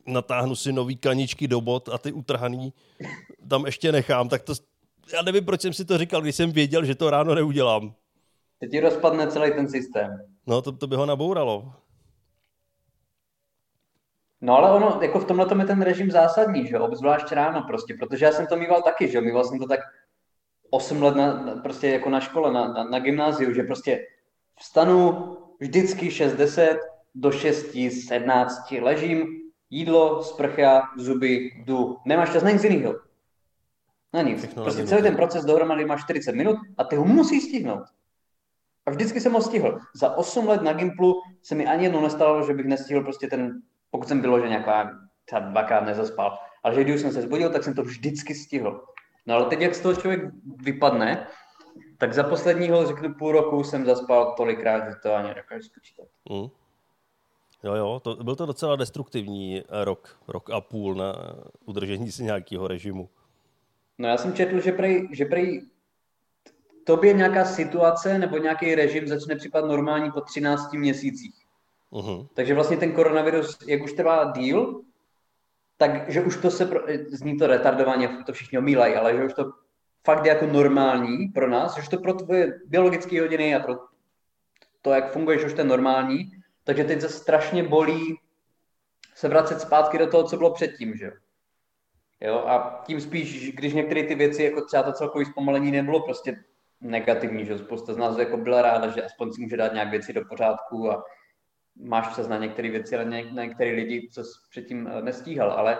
natáhnu 0.06 0.56
si 0.56 0.74
nový 0.74 0.96
kaničky 0.96 1.48
do 1.48 1.62
bot 1.62 1.90
a 1.90 1.98
ty 1.98 2.12
utrhaný 2.12 2.74
tam 3.50 3.66
ještě 3.66 3.92
nechám, 3.92 4.30
tak 4.30 4.44
to, 4.44 4.54
já 5.14 5.22
nevím, 5.22 5.46
proč 5.46 5.62
jsem 5.62 5.74
si 5.74 5.86
to 5.86 5.98
říkal, 5.98 6.22
když 6.22 6.36
jsem 6.36 6.52
věděl, 6.52 6.86
že 6.86 6.96
to 6.96 7.10
ráno 7.10 7.36
neudělám. 7.36 7.94
Teď 8.60 8.72
ti 8.72 8.80
rozpadne 8.80 9.28
celý 9.28 9.52
ten 9.52 9.70
systém. 9.70 10.22
No, 10.48 10.62
to, 10.62 10.72
to 10.72 10.88
by 10.88 10.96
ho 10.96 11.06
nabouralo. 11.06 11.74
No 14.42 14.58
ale 14.58 14.72
ono, 14.72 15.00
jako 15.02 15.20
v 15.20 15.26
tomhle 15.26 15.48
je 15.60 15.66
ten 15.66 15.82
režim 15.82 16.12
zásadní, 16.12 16.68
že 16.68 16.80
obzvlášť 16.80 17.32
ráno 17.32 17.64
prostě, 17.68 17.94
protože 18.00 18.26
já 18.26 18.32
jsem 18.32 18.48
to 18.48 18.56
mýval 18.56 18.82
taky, 18.82 19.08
že 19.08 19.22
mýval 19.22 19.44
jsem 19.44 19.60
to 19.60 19.68
tak 19.68 19.80
8 20.70 21.04
let 21.04 21.16
na, 21.16 21.56
prostě 21.64 21.88
jako 21.88 22.10
na 22.10 22.20
škole, 22.20 22.54
na, 22.54 22.68
na, 22.68 22.84
na 22.84 23.00
gymnáziu, 23.00 23.54
že 23.54 23.64
prostě 23.64 24.08
vstanu 24.60 25.38
vždycky 25.60 26.10
6-10, 26.10 26.78
do 27.16 27.32
6, 27.32 27.66
17 28.08 28.72
ležím, 28.72 29.43
jídlo, 29.74 30.24
sprcha, 30.24 30.90
zuby, 30.98 31.52
jdu. 31.56 31.98
Nemáš 32.06 32.32
čas 32.32 32.44
na 32.44 32.52
nic 32.52 32.64
jiného. 32.64 32.96
Na 34.14 34.22
nic. 34.22 34.54
Prostě 34.54 34.88
celý 34.88 35.02
ten 35.02 35.16
proces 35.16 35.46
dohromady 35.46 35.86
má 35.86 35.98
40 35.98 36.36
minut 36.36 36.58
a 36.78 36.84
ty 36.84 36.96
ho 36.96 37.06
musí 37.06 37.42
stihnout. 37.42 37.84
A 38.86 38.92
vždycky 38.92 39.22
jsem 39.22 39.34
ho 39.34 39.42
stihl. 39.42 39.80
Za 39.96 40.18
8 40.18 40.48
let 40.48 40.62
na 40.62 40.74
Gimplu 40.74 41.22
se 41.42 41.56
mi 41.56 41.68
ani 41.68 41.84
jednou 41.84 42.02
nestalo, 42.02 42.46
že 42.48 42.54
bych 42.54 42.66
nestihl 42.66 43.02
prostě 43.02 43.28
ten, 43.28 43.62
pokud 43.92 44.08
jsem 44.08 44.22
bylo, 44.22 44.40
že 44.40 44.48
nějaká 44.48 44.92
třeba 45.26 45.42
dvakrát 45.42 45.86
nezaspal. 45.86 46.38
Ale 46.64 46.76
že 46.76 46.84
když 46.84 47.02
jsem 47.02 47.12
se 47.12 47.22
zbudil, 47.22 47.50
tak 47.50 47.64
jsem 47.64 47.74
to 47.74 47.84
vždycky 47.84 48.36
stihl. 48.36 48.84
No 49.26 49.36
ale 49.36 49.46
teď, 49.46 49.60
jak 49.60 49.76
z 49.76 49.80
toho 49.80 49.96
člověk 49.96 50.22
vypadne, 50.58 51.28
tak 51.98 52.14
za 52.14 52.24
posledního, 52.24 52.86
řeknu, 52.86 53.14
půl 53.14 53.32
roku 53.32 53.64
jsem 53.64 53.86
zaspal 53.86 54.34
tolikrát, 54.38 54.90
že 54.90 54.96
to 55.04 55.14
ani 55.16 55.28
nedokážu 55.28 55.64
spočítat. 55.64 56.06
Mm. 56.30 56.48
Jo, 57.64 57.76
jo, 57.76 58.02
to, 58.04 58.16
byl 58.16 58.36
to 58.36 58.46
docela 58.46 58.76
destruktivní 58.76 59.64
rok, 59.70 60.20
rok 60.28 60.50
a 60.50 60.62
půl 60.62 60.96
na 60.96 61.16
udržení 61.66 62.12
si 62.12 62.24
nějakého 62.24 62.68
režimu. 62.68 63.10
No 63.98 64.08
já 64.08 64.18
jsem 64.18 64.34
četl, 64.34 64.60
že 64.60 64.72
prej, 64.72 65.10
že 65.12 65.26
prej 65.26 65.66
tobě 66.84 67.14
nějaká 67.14 67.46
situace 67.46 68.20
nebo 68.20 68.38
nějaký 68.38 68.76
režim 68.76 69.08
začne 69.08 69.36
připadat 69.36 69.70
normální 69.70 70.12
po 70.12 70.22
13 70.22 70.74
měsících. 70.74 71.36
Uh-huh. 71.92 72.28
Takže 72.34 72.54
vlastně 72.54 72.78
ten 72.78 72.92
koronavirus, 72.92 73.58
jak 73.68 73.84
už 73.84 73.94
trvá 73.94 74.32
díl, 74.32 74.82
takže 75.78 76.22
už 76.22 76.38
to 76.38 76.52
se, 76.52 76.66
pro, 76.66 76.80
zní 77.08 77.38
to 77.38 77.48
retardovaně, 77.48 78.10
to 78.26 78.34
všichni 78.34 78.58
omílají, 78.58 78.96
ale 78.96 79.18
že 79.18 79.24
už 79.24 79.34
to 79.34 79.52
fakt 80.06 80.26
jako 80.26 80.46
normální 80.46 81.28
pro 81.28 81.50
nás, 81.50 81.78
že 81.78 81.90
to 81.90 81.98
pro 81.98 82.14
tvoje 82.14 82.60
biologické 82.66 83.22
hodiny 83.22 83.56
a 83.56 83.60
pro 83.60 83.76
to, 84.82 84.92
jak 84.92 85.12
funguješ, 85.12 85.44
už 85.44 85.54
to 85.54 85.62
je 85.62 85.66
normální, 85.66 86.32
takže 86.64 86.84
teď 86.84 87.02
se 87.02 87.10
strašně 87.10 87.64
bolí 87.64 88.20
se 89.16 89.28
vracet 89.28 89.62
zpátky 89.62 89.98
do 89.98 90.08
toho, 90.08 90.24
co 90.24 90.38
bylo 90.38 90.54
předtím, 90.54 90.98
že 90.98 91.12
jo. 92.22 92.46
A 92.48 92.84
tím 92.86 93.02
spíš, 93.02 93.52
když 93.52 93.74
některé 93.74 94.04
ty 94.04 94.16
věci, 94.16 94.44
jako 94.44 94.62
třeba 94.62 94.84
to 94.84 94.92
celkové 94.92 95.26
zpomalení 95.26 95.72
nebylo 95.72 96.00
prostě 96.00 96.44
negativní, 96.82 97.46
že 97.46 97.58
spousta 97.58 97.94
z 97.94 97.98
nás 97.98 98.18
jako 98.18 98.38
byla 98.38 98.62
ráda, 98.62 98.88
že 98.88 99.04
aspoň 99.04 99.34
si 99.34 99.42
může 99.42 99.58
dát 99.58 99.74
nějak 99.74 99.90
věci 99.90 100.14
do 100.14 100.26
pořádku 100.26 100.92
a 100.92 101.04
máš 101.76 102.08
přes 102.08 102.28
na 102.28 102.38
některé 102.38 102.70
věci, 102.70 102.96
ale 102.96 103.06
na 103.06 103.44
některé 103.44 103.72
lidi, 103.72 104.10
co 104.14 104.24
jsi 104.24 104.32
předtím 104.50 104.88
eh, 104.88 105.02
nestíhal, 105.02 105.52
ale 105.52 105.80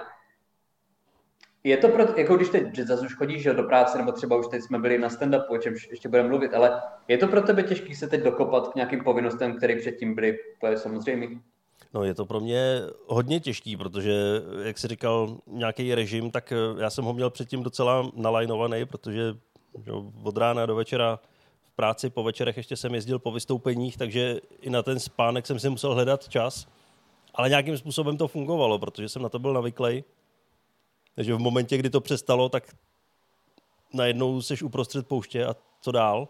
je 1.64 1.78
to 1.78 1.90
pro, 1.90 2.06
jako 2.18 2.36
když 2.36 2.50
teď 2.50 2.76
zase 2.76 3.06
už 3.06 3.16
chodíš 3.16 3.44
do 3.44 3.64
práce, 3.64 3.98
nebo 3.98 4.12
třeba 4.12 4.36
už 4.36 4.48
teď 4.48 4.62
jsme 4.62 4.80
byli 4.80 4.98
na 4.98 5.08
stand-upu, 5.08 5.56
o 5.56 5.58
čem 5.58 5.74
ještě 5.92 6.10
budeme 6.10 6.30
mluvit, 6.30 6.54
ale 6.54 6.82
je 7.08 7.18
to 7.18 7.28
pro 7.28 7.42
tebe 7.42 7.64
těžké 7.64 7.96
se 7.96 8.08
teď 8.08 8.24
dokopat 8.24 8.68
k 8.68 8.76
nějakým 8.76 9.04
povinnostem, 9.04 9.58
které 9.58 9.76
předtím 9.76 10.16
byly, 10.16 10.38
samozřejmě. 10.76 11.28
No 11.94 12.04
je 12.04 12.14
to 12.14 12.26
pro 12.26 12.40
mě 12.40 12.82
hodně 13.08 13.40
těžký, 13.40 13.78
protože, 13.78 14.14
jak 14.64 14.78
jsi 14.78 14.88
říkal, 14.88 15.38
nějaký 15.48 15.96
režim, 15.96 16.32
tak 16.32 16.52
eh, 16.52 16.82
já 16.82 16.90
jsem 16.90 17.06
ho 17.06 17.14
měl 17.14 17.30
předtím 17.30 17.64
docela 17.64 18.12
nalajnovaný, 18.16 18.86
protože 18.86 19.34
že, 19.86 19.92
od 20.24 20.38
rána 20.38 20.66
do 20.66 20.76
večera 20.76 21.20
v 21.64 21.72
práci, 21.76 22.10
po 22.10 22.24
večerech 22.24 22.58
ještě 22.58 22.76
jsem 22.76 22.96
jezdil 22.96 23.20
po 23.20 23.32
vystoupeních, 23.32 23.98
takže 23.98 24.40
i 24.62 24.70
na 24.70 24.84
ten 24.84 25.00
spánek 25.00 25.48
jsem 25.48 25.60
si 25.60 25.70
musel 25.70 25.94
hledat 25.94 26.30
čas. 26.30 26.68
Ale 27.36 27.50
nějakým 27.50 27.78
způsobem 27.78 28.18
to 28.18 28.28
fungovalo, 28.28 28.80
protože 28.80 29.10
jsem 29.10 29.22
na 29.22 29.30
to 29.30 29.40
byl 29.40 29.54
navyklý. 29.54 30.04
Takže 31.16 31.34
v 31.34 31.40
momentě, 31.40 31.78
kdy 31.78 31.90
to 31.90 32.02
přestalo, 32.02 32.50
tak 32.50 32.76
najednou 33.94 34.42
seš 34.42 34.64
uprostřed 34.64 35.08
pouště 35.08 35.46
a 35.46 35.56
co 35.82 35.92
dál? 35.92 36.28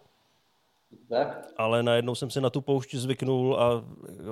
Tak. 1.10 1.48
Ale 1.58 1.84
najednou 1.84 2.16
jsem 2.16 2.30
si 2.30 2.42
na 2.42 2.50
tu 2.50 2.62
poušť 2.62 2.96
zvyknul 2.96 3.60
a 3.60 3.84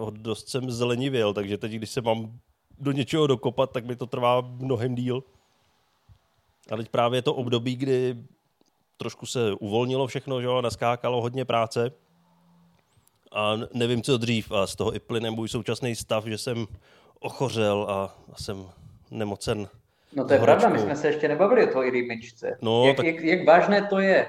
dost 0.09 0.49
jsem 0.49 0.71
zelenivěl, 0.71 1.33
takže 1.33 1.57
teď, 1.57 1.71
když 1.71 1.89
se 1.89 2.01
mám 2.01 2.39
do 2.79 2.91
něčeho 2.91 3.27
dokopat, 3.27 3.71
tak 3.71 3.85
mi 3.85 3.95
to 3.95 4.05
trvá 4.05 4.41
mnohem 4.41 4.95
díl. 4.95 5.23
A 6.71 6.77
teď 6.77 6.89
právě 6.89 7.17
je 7.17 7.21
to 7.21 7.33
období, 7.33 7.75
kdy 7.75 8.23
trošku 8.97 9.25
se 9.25 9.53
uvolnilo 9.53 10.07
všechno, 10.07 10.41
že 10.41 10.47
jo, 10.47 10.61
naskákalo 10.61 11.21
hodně 11.21 11.45
práce. 11.45 11.91
A 13.31 13.53
nevím, 13.73 14.01
co 14.01 14.17
dřív, 14.17 14.51
a 14.51 14.67
z 14.67 14.75
toho 14.75 14.95
i 14.95 14.99
plyne 14.99 15.31
můj 15.31 15.49
současný 15.49 15.95
stav, 15.95 16.25
že 16.25 16.37
jsem 16.37 16.67
ochořel 17.19 17.87
a 17.89 18.15
jsem 18.35 18.69
nemocen 19.11 19.67
No 20.15 20.25
to 20.25 20.33
je 20.33 20.39
pravda, 20.39 20.69
my 20.69 20.79
jsme 20.79 20.95
se 20.95 21.07
ještě 21.07 21.27
nebavili 21.27 21.67
o 21.67 21.71
tvojí 21.71 21.91
rýmičce. 21.91 22.57
No, 22.61 22.87
jak, 22.87 22.97
tak... 22.97 23.05
jak, 23.05 23.19
jak 23.19 23.45
vážné 23.47 23.87
to 23.89 23.99
je? 23.99 24.27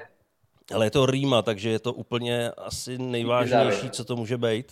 Ale 0.73 0.85
je 0.85 0.91
to 0.91 1.05
rýma, 1.05 1.41
takže 1.41 1.69
je 1.69 1.79
to 1.79 1.93
úplně 1.93 2.51
asi 2.51 2.97
nejvážnější, 2.97 3.89
co 3.89 4.05
to 4.05 4.15
může 4.15 4.37
být. 4.37 4.71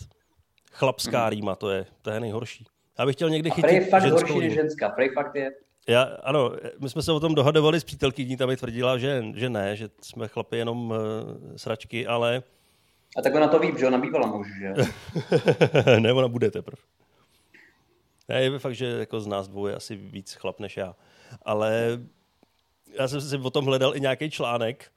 Chlapská 0.72 1.22
hmm. 1.22 1.30
rýma, 1.30 1.56
to 1.56 1.70
je, 1.70 1.86
to 2.02 2.10
je 2.10 2.20
nejhorší. 2.20 2.66
Já 3.00 3.06
bych 3.06 3.16
chtěl 3.16 3.30
někdy 3.30 3.50
chytit 3.50 3.72
A 3.72 3.74
je 3.74 3.86
fakt 3.86 4.04
horší 4.04 4.40
než 4.40 4.54
ženská, 4.54 4.90
prej 4.90 5.10
fakt 5.10 5.36
je. 5.36 5.52
Já, 5.88 6.04
ano, 6.04 6.52
my 6.80 6.90
jsme 6.90 7.02
se 7.02 7.12
o 7.12 7.20
tom 7.20 7.36
dohadovali 7.36 7.80
s 7.80 7.84
přítelkyní, 7.84 8.38
tam 8.38 8.50
mi 8.50 8.58
tvrdila, 8.58 8.98
že, 8.98 9.24
že 9.36 9.50
ne, 9.50 9.76
že 9.76 9.90
jsme 10.02 10.28
chlapi 10.28 10.58
jenom 10.58 10.92
uh, 10.92 10.98
sračky, 11.56 12.08
ale... 12.08 12.44
A 13.18 13.22
tak 13.22 13.36
ona 13.36 13.48
to 13.48 13.60
ví, 13.60 13.74
že 13.80 13.88
ona 13.88 13.98
bývala 13.98 14.28
muž, 14.28 14.48
že? 14.60 14.74
ne, 16.00 16.14
ona 16.14 16.28
bude 16.28 16.52
teprve. 16.52 16.82
Ne, 18.32 18.42
je 18.42 18.60
fakt, 18.60 18.76
že 18.76 18.86
jako 18.86 19.20
z 19.20 19.28
nás 19.28 19.48
dvou 19.48 19.68
je 19.68 19.76
asi 19.76 19.96
víc 19.96 20.34
chlap 20.34 20.60
než 20.60 20.78
já. 20.78 20.96
Ale 21.42 22.00
já 23.00 23.08
jsem 23.08 23.22
si 23.22 23.38
o 23.38 23.50
tom 23.50 23.66
hledal 23.66 23.96
i 23.96 24.02
nějaký 24.02 24.30
článek, 24.30 24.92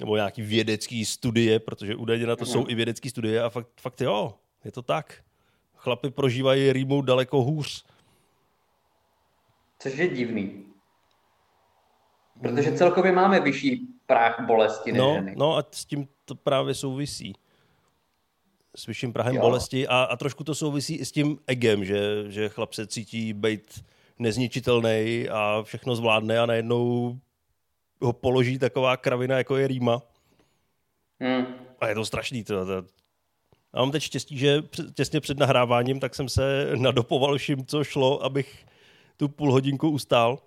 nebo 0.00 0.16
nějaký 0.16 0.42
vědecký 0.42 1.04
studie, 1.04 1.58
protože 1.58 1.96
údajně 1.96 2.26
na 2.26 2.36
to 2.36 2.46
jsou 2.46 2.68
i 2.68 2.74
vědecké 2.74 3.10
studie 3.10 3.42
a 3.42 3.48
fakt, 3.50 3.68
fakt 3.80 4.00
jo, 4.00 4.34
je 4.64 4.72
to 4.72 4.82
tak. 4.82 5.22
Chlapy 5.76 6.10
prožívají 6.10 6.72
rýmu 6.72 7.02
daleko 7.02 7.42
hůř. 7.42 7.84
Což 9.78 9.96
je 9.96 10.08
divný. 10.08 10.64
Protože 12.40 12.72
celkově 12.72 13.12
máme 13.12 13.40
vyšší 13.40 13.86
práh 14.06 14.46
bolesti 14.46 14.92
než 14.92 14.98
no, 14.98 15.14
ženy. 15.14 15.34
No 15.38 15.56
a 15.56 15.64
s 15.70 15.84
tím 15.84 16.08
to 16.24 16.34
právě 16.34 16.74
souvisí. 16.74 17.34
S 18.80 18.86
vyšším 18.86 19.12
prahem 19.12 19.34
jo. 19.34 19.40
bolesti 19.40 19.88
a, 19.88 20.02
a 20.02 20.16
trošku 20.16 20.44
to 20.44 20.54
souvisí 20.54 20.96
i 20.96 21.04
s 21.04 21.12
tím 21.12 21.38
egem, 21.46 21.84
že, 21.84 22.24
že 22.32 22.48
chlap 22.48 22.72
se 22.72 22.86
cítí 22.86 23.32
být 23.32 23.84
nezničitelný 24.18 25.28
a 25.30 25.62
všechno 25.62 25.96
zvládne 25.96 26.38
a 26.38 26.46
najednou 26.46 27.18
ho 28.00 28.12
položí 28.12 28.58
taková 28.58 28.96
kravina, 28.96 29.38
jako 29.38 29.56
je 29.56 29.68
Rýma. 29.68 30.02
Hmm. 31.20 31.46
A 31.80 31.88
je 31.88 31.94
to 31.94 32.04
strašný. 32.04 32.44
To, 32.44 32.66
to. 32.66 32.84
A 33.72 33.80
mám 33.80 33.90
teď 33.90 34.02
štěstí, 34.02 34.38
že 34.38 34.62
těsně 34.94 35.20
před 35.20 35.38
nahráváním 35.38 36.00
tak 36.00 36.14
jsem 36.14 36.28
se 36.28 36.70
nadopoval 36.76 37.38
vším, 37.38 37.66
co 37.66 37.84
šlo, 37.84 38.24
abych 38.24 38.66
tu 39.16 39.28
půl 39.28 39.52
hodinku 39.52 39.88
ustál. 39.88 40.38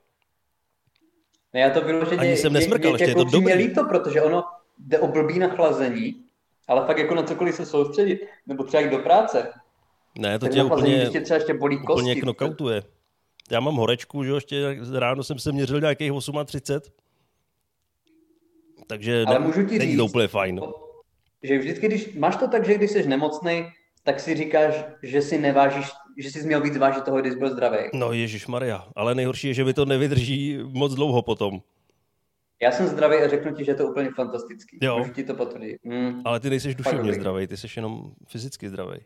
Ne, 1.53 1.59
já 1.59 1.69
to 1.69 1.81
vyloženě... 1.81 2.21
Ani 2.21 2.37
jsem 2.37 2.53
nesmrkal, 2.53 2.91
ještě 2.91 3.11
je 3.11 3.15
to 3.15 3.23
dobrý. 3.23 3.53
líto, 3.53 3.83
protože 3.83 4.21
ono 4.21 4.43
jde 4.77 4.99
o 4.99 5.07
blbý 5.07 5.39
nachlazení, 5.39 6.22
ale 6.67 6.85
fakt 6.85 6.97
jako 6.97 7.15
na 7.15 7.23
cokoliv 7.23 7.55
se 7.55 7.65
soustředit, 7.65 8.19
nebo 8.47 8.63
třeba 8.63 8.83
jít 8.83 8.91
do 8.91 8.99
práce. 8.99 9.53
Ne, 10.19 10.39
to 10.39 10.47
tě 10.47 10.63
úplně, 10.63 11.09
tě 11.11 11.21
třeba 11.21 11.37
ještě 11.37 11.53
bolí 11.53 11.77
kosti, 11.77 11.91
úplně 11.91 12.15
knockoutuje. 12.15 12.83
Já 13.51 13.59
mám 13.59 13.75
horečku, 13.75 14.23
že 14.23 14.31
ještě 14.31 14.77
ráno 14.99 15.23
jsem 15.23 15.39
se 15.39 15.51
měřil 15.51 15.81
nějakých 15.81 16.11
38, 16.45 16.93
takže 18.87 19.23
ale 19.27 19.39
ne, 19.39 19.45
můžu 19.45 19.63
ti 19.65 19.79
není 19.79 19.91
říct, 19.91 19.97
to 19.97 20.05
úplně 20.05 20.27
fajn. 20.27 20.61
Že 21.43 21.57
vždycky, 21.57 21.87
když 21.87 22.13
máš 22.13 22.35
to 22.35 22.47
tak, 22.47 22.65
že 22.65 22.73
když 22.73 22.91
jsi 22.91 23.07
nemocný, 23.07 23.65
tak 24.03 24.19
si 24.19 24.35
říkáš, 24.35 24.85
že 25.03 25.21
si 25.21 25.37
nevážíš, 25.37 25.87
že 26.17 26.31
jsi 26.31 26.43
měl 26.43 26.61
víc 26.61 26.77
vážit 26.77 27.03
toho, 27.03 27.21
když 27.21 27.33
jsi 27.33 27.39
byl 27.39 27.51
zdravý. 27.51 27.77
No 27.93 28.13
Ježíš 28.13 28.47
Maria, 28.47 28.87
ale 28.95 29.15
nejhorší 29.15 29.47
je, 29.47 29.53
že 29.53 29.63
mi 29.63 29.73
to 29.73 29.85
nevydrží 29.85 30.59
moc 30.63 30.93
dlouho 30.93 31.21
potom. 31.21 31.61
Já 32.63 32.71
jsem 32.71 32.87
zdravý 32.87 33.17
a 33.17 33.27
řeknu 33.27 33.55
ti, 33.55 33.65
že 33.65 33.71
je 33.71 33.75
to 33.75 33.87
úplně 33.87 34.09
fantastický. 34.15 34.77
Jo. 34.81 34.97
Můžu 34.97 35.13
ti 35.13 35.23
to 35.23 35.33
potvrdit. 35.33 35.77
Mm. 35.83 36.21
Ale 36.25 36.39
ty 36.39 36.49
nejsi 36.49 36.75
duševně 36.75 37.13
zdravý, 37.13 37.47
ty 37.47 37.57
jsi 37.57 37.67
jenom 37.75 38.11
fyzicky 38.27 38.69
zdravý. 38.69 38.97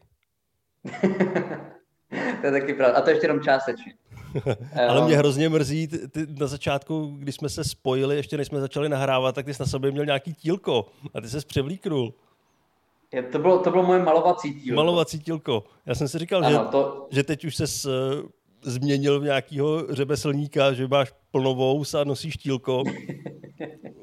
to 2.42 2.46
je 2.46 2.52
taky 2.52 2.74
pravda. 2.74 2.98
A 2.98 3.02
to 3.02 3.10
ještě 3.10 3.26
jenom 3.26 3.42
částečně. 3.42 3.94
Ale 4.90 5.06
mě 5.06 5.18
hrozně 5.18 5.50
mrzí, 5.50 5.88
ty, 5.88 6.08
ty, 6.08 6.28
na 6.40 6.48
začátku, 6.48 7.16
když 7.20 7.36
jsme 7.36 7.50
se 7.50 7.64
spojili, 7.64 8.16
ještě 8.16 8.38
než 8.38 8.48
jsme 8.48 8.60
začali 8.60 8.90
nahrávat, 8.90 9.36
tak 9.36 9.46
ty 9.46 9.54
jsi 9.54 9.62
na 9.62 9.66
sobě 9.66 9.92
měl 9.92 10.06
nějaký 10.06 10.34
tílko 10.34 10.86
a 11.14 11.22
ty 11.22 11.30
se 11.30 11.38
převlíknul. 11.48 12.14
Je, 13.14 13.24
to, 13.24 13.40
bylo, 13.40 13.60
to 13.60 13.72
bylo 13.72 13.84
moje 13.84 14.04
malovací 14.04 14.62
tílko. 14.62 14.76
Malovací 14.76 15.20
tílko. 15.20 15.64
Já 15.86 15.96
jsem 15.96 16.08
si 16.08 16.20
říkal, 16.20 16.46
ano, 16.46 16.60
že, 16.66 16.72
to... 16.72 17.08
že 17.12 17.24
teď 17.24 17.46
už 17.46 17.56
se 17.56 17.64
uh, 17.64 18.30
změnil 18.62 19.20
v 19.20 19.24
nějakého 19.24 19.86
řemeslníka, 19.90 20.74
že 20.74 20.88
máš 20.88 21.14
plnovou 21.32 21.84
a 22.02 22.04
nosíš 22.04 22.38
tílko. 22.38 22.84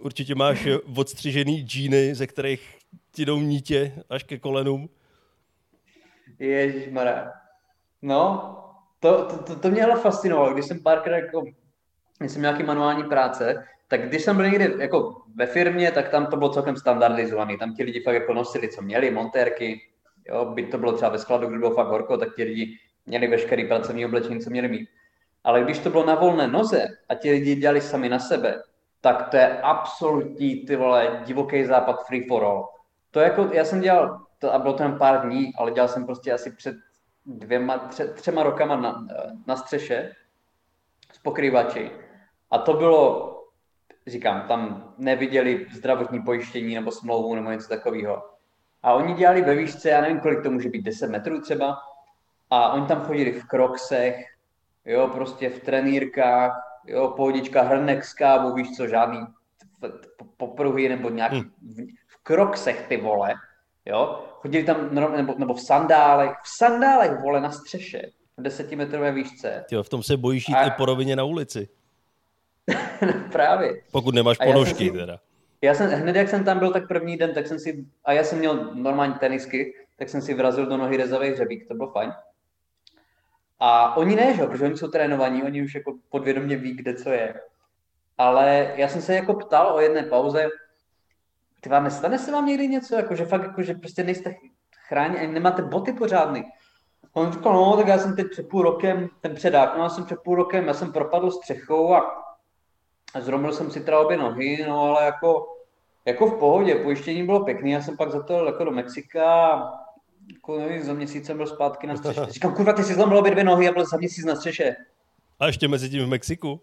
Určitě 0.04 0.34
máš 0.34 0.68
odstřižený 0.96 1.62
džíny, 1.62 2.14
ze 2.14 2.26
kterých 2.26 2.78
ti 3.12 3.24
jdou 3.24 3.40
nítě 3.40 3.92
až 4.10 4.22
ke 4.22 4.38
kolenům. 4.38 4.88
Ježišmarja. 6.38 7.32
No, 8.02 8.50
to, 9.00 9.24
to, 9.24 9.36
to, 9.38 9.56
to 9.56 9.70
mě 9.70 9.84
ale 9.84 10.00
fascinovalo, 10.00 10.54
když 10.54 10.66
jsem 10.66 10.82
párkrát 10.82 11.16
jako, 11.16 11.44
když 12.18 12.32
jsem 12.32 12.42
nějaký 12.42 12.62
manuální 12.62 13.04
práce, 13.04 13.64
tak 13.88 14.08
když 14.08 14.22
jsem 14.22 14.36
byl 14.36 14.50
někdy 14.50 14.74
jako 14.78 15.22
ve 15.34 15.46
firmě, 15.46 15.90
tak 15.90 16.08
tam 16.08 16.26
to 16.26 16.36
bylo 16.36 16.50
celkem 16.50 16.76
standardizovaný. 16.76 17.58
Tam 17.58 17.74
ti 17.74 17.82
lidi 17.82 18.00
fakt 18.00 18.14
jako 18.14 18.34
nosili, 18.34 18.68
co 18.68 18.82
měli, 18.82 19.10
montérky, 19.10 19.80
jo, 20.28 20.44
by 20.44 20.66
to 20.66 20.78
bylo 20.78 20.92
třeba 20.92 21.10
ve 21.10 21.18
skladu, 21.18 21.46
kde 21.46 21.58
bylo 21.58 21.74
fakt 21.74 21.88
horko, 21.88 22.16
tak 22.16 22.36
ti 22.36 22.42
lidi 22.42 22.78
měli 23.06 23.26
veškerý 23.26 23.68
pracovní 23.68 24.06
oblečení, 24.06 24.40
co 24.40 24.50
měli 24.50 24.68
mít. 24.68 24.88
Ale 25.44 25.64
když 25.64 25.78
to 25.78 25.90
bylo 25.90 26.06
na 26.06 26.14
volné 26.14 26.48
noze 26.48 26.86
a 27.08 27.14
ti 27.14 27.30
lidi 27.30 27.54
dělali 27.54 27.80
sami 27.80 28.08
na 28.08 28.18
sebe, 28.18 28.62
tak 29.04 29.28
to 29.28 29.36
je 29.36 29.60
absolutní, 29.60 30.56
ty 30.56 30.76
vole, 30.76 31.22
divoký 31.24 31.64
západ 31.64 32.06
free 32.06 32.28
for 32.28 32.44
all. 32.44 32.68
To 33.10 33.20
jako, 33.20 33.48
já 33.52 33.64
jsem 33.64 33.80
dělal, 33.80 34.20
to, 34.38 34.54
a 34.54 34.58
bylo 34.58 34.74
to 34.74 34.82
jen 34.82 34.98
pár 34.98 35.28
dní, 35.28 35.52
ale 35.58 35.70
dělal 35.70 35.88
jsem 35.88 36.06
prostě 36.06 36.32
asi 36.32 36.52
před 36.52 36.76
dvěma, 37.26 37.78
tře, 37.78 38.08
třema 38.08 38.42
rokama 38.42 38.76
na, 38.76 39.06
na 39.46 39.56
střeše 39.56 40.12
s 41.12 41.18
pokrývači. 41.18 41.90
A 42.50 42.58
to 42.58 42.72
bylo, 42.72 43.34
říkám, 44.06 44.44
tam 44.48 44.94
neviděli 44.98 45.66
zdravotní 45.72 46.22
pojištění 46.22 46.74
nebo 46.74 46.90
smlouvu 46.90 47.34
nebo 47.34 47.50
něco 47.50 47.68
takového. 47.68 48.22
A 48.82 48.92
oni 48.92 49.14
dělali 49.14 49.42
ve 49.42 49.54
výšce, 49.54 49.88
já 49.90 50.00
nevím, 50.00 50.20
kolik 50.20 50.42
to 50.42 50.50
může 50.50 50.68
být, 50.68 50.82
10 50.82 51.10
metrů 51.10 51.40
třeba. 51.40 51.78
A 52.50 52.72
oni 52.72 52.86
tam 52.86 53.00
chodili 53.02 53.32
v 53.32 53.44
kroksech, 53.44 54.24
jo, 54.84 55.08
prostě 55.08 55.50
v 55.50 55.60
trenýrkách, 55.60 56.73
jo, 56.86 57.08
pohodička, 57.16 57.62
hrnek 57.62 58.04
s 58.04 58.14
kávou, 58.14 58.54
víš 58.54 58.76
co, 58.76 58.88
žádný 58.88 59.20
popruhy 60.36 60.88
nebo 60.88 61.10
nějaký 61.10 61.36
hmm. 61.36 61.50
v, 61.62 61.76
v 62.06 62.22
kroksech 62.22 62.86
ty 62.88 62.96
vole, 62.96 63.34
jo. 63.84 64.24
Chodili 64.30 64.64
tam, 64.64 64.94
nebo, 64.94 65.34
nebo 65.38 65.54
v 65.54 65.60
sandálech, 65.60 66.30
v 66.30 66.48
sandálech, 66.58 67.20
vole, 67.22 67.40
na 67.40 67.50
střeše, 67.50 68.02
v 68.36 68.42
desetimetrové 68.42 69.12
výšce. 69.12 69.64
Jo, 69.70 69.82
v 69.82 69.88
tom 69.88 70.02
se 70.02 70.16
bojíš 70.16 70.48
jít 70.48 70.54
a... 70.54 70.66
i 70.66 70.70
po 70.70 70.84
rovině 70.84 71.16
na 71.16 71.24
ulici. 71.24 71.68
Právě. 73.32 73.82
Pokud 73.92 74.14
nemáš 74.14 74.38
ponožky, 74.38 74.84
si, 74.84 74.90
teda. 74.90 75.18
Já 75.62 75.74
jsem, 75.74 75.90
hned 75.90 76.16
jak 76.16 76.28
jsem 76.28 76.44
tam 76.44 76.58
byl, 76.58 76.72
tak 76.72 76.88
první 76.88 77.16
den, 77.16 77.34
tak 77.34 77.46
jsem 77.46 77.58
si, 77.58 77.84
a 78.04 78.12
já 78.12 78.24
jsem 78.24 78.38
měl 78.38 78.74
normální 78.74 79.14
tenisky, 79.14 79.74
tak 79.98 80.08
jsem 80.08 80.22
si 80.22 80.34
vrazil 80.34 80.66
do 80.66 80.76
nohy 80.76 80.96
rezavý 80.96 81.28
hřebík, 81.28 81.68
to 81.68 81.74
bylo 81.74 81.92
fajn. 81.92 82.12
A 83.66 83.96
oni 83.96 84.16
ne, 84.16 84.34
že? 84.34 84.46
protože 84.46 84.64
oni 84.64 84.76
jsou 84.76 84.88
trénovaní, 84.88 85.42
oni 85.42 85.62
už 85.62 85.74
jako 85.74 85.94
podvědomě 86.08 86.56
ví, 86.56 86.74
kde 86.74 86.94
co 86.94 87.10
je. 87.10 87.34
Ale 88.18 88.72
já 88.76 88.88
jsem 88.88 89.02
se 89.02 89.14
jako 89.14 89.34
ptal 89.34 89.74
o 89.74 89.80
jedné 89.80 90.02
pauze, 90.02 90.48
ty 91.60 91.68
vám 91.68 91.84
nestane 91.84 92.18
se 92.18 92.32
vám 92.32 92.46
někdy 92.46 92.68
něco, 92.68 92.96
jako 92.96 93.14
že 93.14 93.24
fakt, 93.24 93.42
jako, 93.42 93.62
že 93.62 93.74
prostě 93.74 94.04
nejste 94.04 94.34
chráněni, 94.88 95.18
ani 95.18 95.32
nemáte 95.32 95.62
boty 95.62 95.92
pořádný. 95.92 96.44
On 97.12 97.32
říkal, 97.32 97.52
no, 97.52 97.76
tak 97.76 97.86
já 97.86 97.98
jsem 97.98 98.16
teď 98.16 98.26
před 98.30 98.48
půl 98.48 98.62
rokem, 98.62 99.08
ten 99.20 99.34
předák, 99.34 99.76
no, 99.76 99.82
já 99.82 99.88
jsem 99.88 100.04
před 100.04 100.18
půl 100.24 100.34
rokem, 100.34 100.66
já 100.66 100.74
jsem 100.74 100.92
propadl 100.92 101.30
střechou 101.30 101.94
a 101.94 102.24
zromil 103.20 103.52
jsem 103.52 103.70
si 103.70 103.80
teda 103.80 104.00
obě 104.00 104.16
nohy, 104.16 104.64
no, 104.68 104.80
ale 104.80 105.04
jako, 105.04 105.46
jako 106.04 106.26
v 106.26 106.38
pohodě, 106.38 106.74
pojištění 106.74 107.26
bylo 107.26 107.44
pěkný, 107.44 107.70
já 107.70 107.82
jsem 107.82 107.96
pak 107.96 108.10
za 108.10 108.22
to 108.22 108.46
jako 108.46 108.64
do 108.64 108.70
Mexika 108.70 109.83
jako 110.32 110.58
nevím, 110.58 110.82
za 110.82 110.94
měsíc 110.94 111.26
jsem 111.26 111.36
byl 111.36 111.46
zpátky 111.46 111.86
na 111.86 111.96
střeše. 111.96 112.26
Říkám, 112.28 112.54
kurva, 112.54 112.72
ty 112.72 112.84
jsi 112.84 112.94
zlomil 112.94 113.18
obě 113.18 113.32
dvě 113.32 113.44
nohy 113.44 113.68
a 113.68 113.72
byl 113.72 113.86
za 113.86 113.96
měsíc 113.96 114.24
na 114.24 114.36
střeše. 114.36 114.76
A 115.40 115.46
ještě 115.46 115.68
mezi 115.68 115.90
tím 115.90 116.04
v 116.04 116.08
Mexiku. 116.08 116.60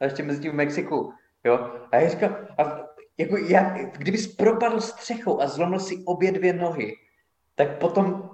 A 0.00 0.04
ještě 0.04 0.22
mezi 0.22 0.40
tím 0.40 0.52
v 0.52 0.54
Mexiku, 0.54 1.12
jo. 1.44 1.70
A 1.92 1.96
já 1.96 2.08
říkám, 2.08 2.36
a 2.58 2.80
jako 3.18 3.36
já, 3.36 3.76
kdybys 3.92 4.36
propadl 4.36 4.80
střechou 4.80 5.40
a 5.40 5.46
zlomil 5.46 5.78
si 5.80 6.04
obě 6.04 6.32
dvě 6.32 6.52
nohy, 6.52 6.96
tak 7.54 7.78
potom 7.78 8.30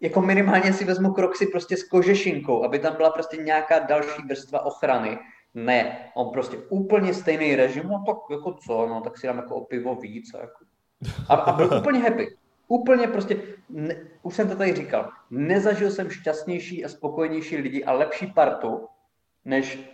jako 0.00 0.20
minimálně 0.20 0.72
si 0.72 0.84
vezmu 0.84 1.12
kroxy 1.12 1.46
prostě 1.46 1.76
s 1.76 1.88
kožešinkou, 1.88 2.64
aby 2.64 2.78
tam 2.78 2.96
byla 2.96 3.10
prostě 3.10 3.36
nějaká 3.36 3.78
další 3.78 4.22
vrstva 4.28 4.66
ochrany. 4.66 5.18
Ne, 5.54 6.10
on 6.14 6.32
prostě 6.32 6.56
úplně 6.56 7.14
stejný 7.14 7.56
režim, 7.56 7.88
no 7.88 8.04
tak 8.06 8.16
jako 8.30 8.52
co, 8.52 8.86
no 8.86 9.00
tak 9.00 9.18
si 9.18 9.26
dám 9.26 9.36
jako 9.36 9.54
o 9.54 9.64
pivo 9.64 9.94
víc. 9.94 10.34
A, 10.34 10.38
jako. 10.38 10.64
a, 11.28 11.34
a 11.34 11.52
byl 11.52 11.70
úplně 11.78 12.00
happy. 12.00 12.36
Úplně 12.68 13.06
prostě, 13.06 13.42
ne, 13.68 13.96
už 14.22 14.34
jsem 14.34 14.48
to 14.48 14.56
tady 14.56 14.74
říkal, 14.74 15.10
nezažil 15.30 15.90
jsem 15.90 16.10
šťastnější 16.10 16.84
a 16.84 16.88
spokojenější 16.88 17.56
lidi 17.56 17.84
a 17.84 17.92
lepší 17.92 18.26
partu, 18.26 18.88
než 19.44 19.90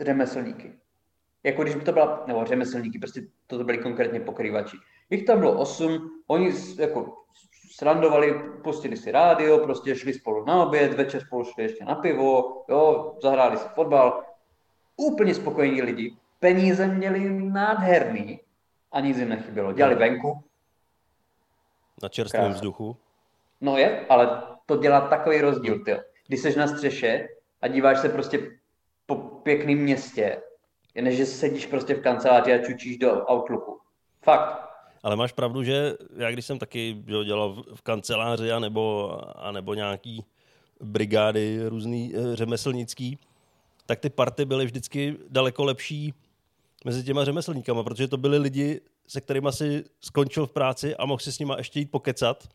řemeslníky. 0.00 0.72
Jako 1.42 1.62
když 1.62 1.74
by 1.74 1.80
to 1.80 1.92
byla, 1.92 2.24
nebo 2.26 2.44
řemeslníky, 2.44 2.98
prostě 2.98 3.22
to, 3.46 3.64
byli 3.64 3.78
konkrétně 3.78 4.20
pokrývači. 4.20 4.76
Jich 5.10 5.24
tam 5.24 5.38
bylo 5.38 5.58
osm, 5.58 6.10
oni 6.26 6.52
jako 6.78 7.16
srandovali, 7.72 8.34
pustili 8.64 8.96
si 8.96 9.10
rádio, 9.10 9.58
prostě 9.58 9.96
šli 9.96 10.14
spolu 10.14 10.44
na 10.44 10.64
oběd, 10.64 10.94
večer 10.94 11.20
spolu 11.20 11.44
šli 11.44 11.62
ještě 11.62 11.84
na 11.84 11.94
pivo, 11.94 12.64
jo, 12.68 13.16
zahráli 13.22 13.56
si 13.56 13.68
fotbal. 13.68 14.24
Úplně 14.96 15.34
spokojení 15.34 15.82
lidi. 15.82 16.16
Peníze 16.40 16.86
měli 16.86 17.30
nádherný 17.30 18.40
a 18.92 19.00
nic 19.00 19.18
jim 19.18 19.28
nechybělo. 19.28 19.72
Dělali 19.72 19.94
venku, 19.94 20.44
na 22.02 22.08
čerstvém 22.08 22.42
Krásný. 22.42 22.54
vzduchu. 22.54 22.96
No 23.60 23.76
je, 23.76 24.06
ale 24.08 24.42
to 24.66 24.76
dělá 24.76 25.00
takový 25.00 25.40
rozdíl, 25.40 25.84
ty. 25.84 25.96
Když 26.26 26.40
jsi 26.40 26.58
na 26.58 26.66
střeše 26.66 27.28
a 27.62 27.68
díváš 27.68 27.98
se 27.98 28.08
prostě 28.08 28.50
po 29.06 29.16
pěkném 29.16 29.78
městě, 29.78 30.42
než 31.00 31.16
že 31.16 31.26
sedíš 31.26 31.66
prostě 31.66 31.94
v 31.94 32.02
kanceláři 32.02 32.52
a 32.52 32.58
čučíš 32.58 32.98
do 32.98 33.24
Outlooku. 33.32 33.80
Fakt. 34.22 34.70
Ale 35.02 35.16
máš 35.16 35.32
pravdu, 35.32 35.62
že 35.62 35.94
já 36.16 36.30
když 36.30 36.46
jsem 36.46 36.58
taky 36.58 37.02
jo, 37.06 37.24
dělal 37.24 37.62
v 37.74 37.82
kanceláři 37.82 38.52
a 38.52 38.58
nebo, 38.58 39.16
a 39.36 39.52
nebo 39.52 39.74
nějaký 39.74 40.24
brigády 40.80 41.68
různý 41.68 42.14
e, 42.16 42.36
řemeslnický, 42.36 43.18
tak 43.86 44.00
ty 44.00 44.10
party 44.10 44.44
byly 44.44 44.64
vždycky 44.64 45.16
daleko 45.28 45.64
lepší 45.64 46.14
mezi 46.84 47.04
těma 47.04 47.24
řemeslníkama, 47.24 47.82
protože 47.82 48.08
to 48.08 48.16
byli 48.16 48.38
lidi, 48.38 48.80
se 49.10 49.20
kterými 49.20 49.48
si 49.50 49.84
skončil 50.00 50.46
v 50.46 50.52
práci 50.52 50.96
a 50.96 51.06
mohl 51.06 51.18
si 51.18 51.32
s 51.32 51.38
nima 51.38 51.56
ještě 51.58 51.78
jít 51.78 51.90
pokecat. 51.90 52.48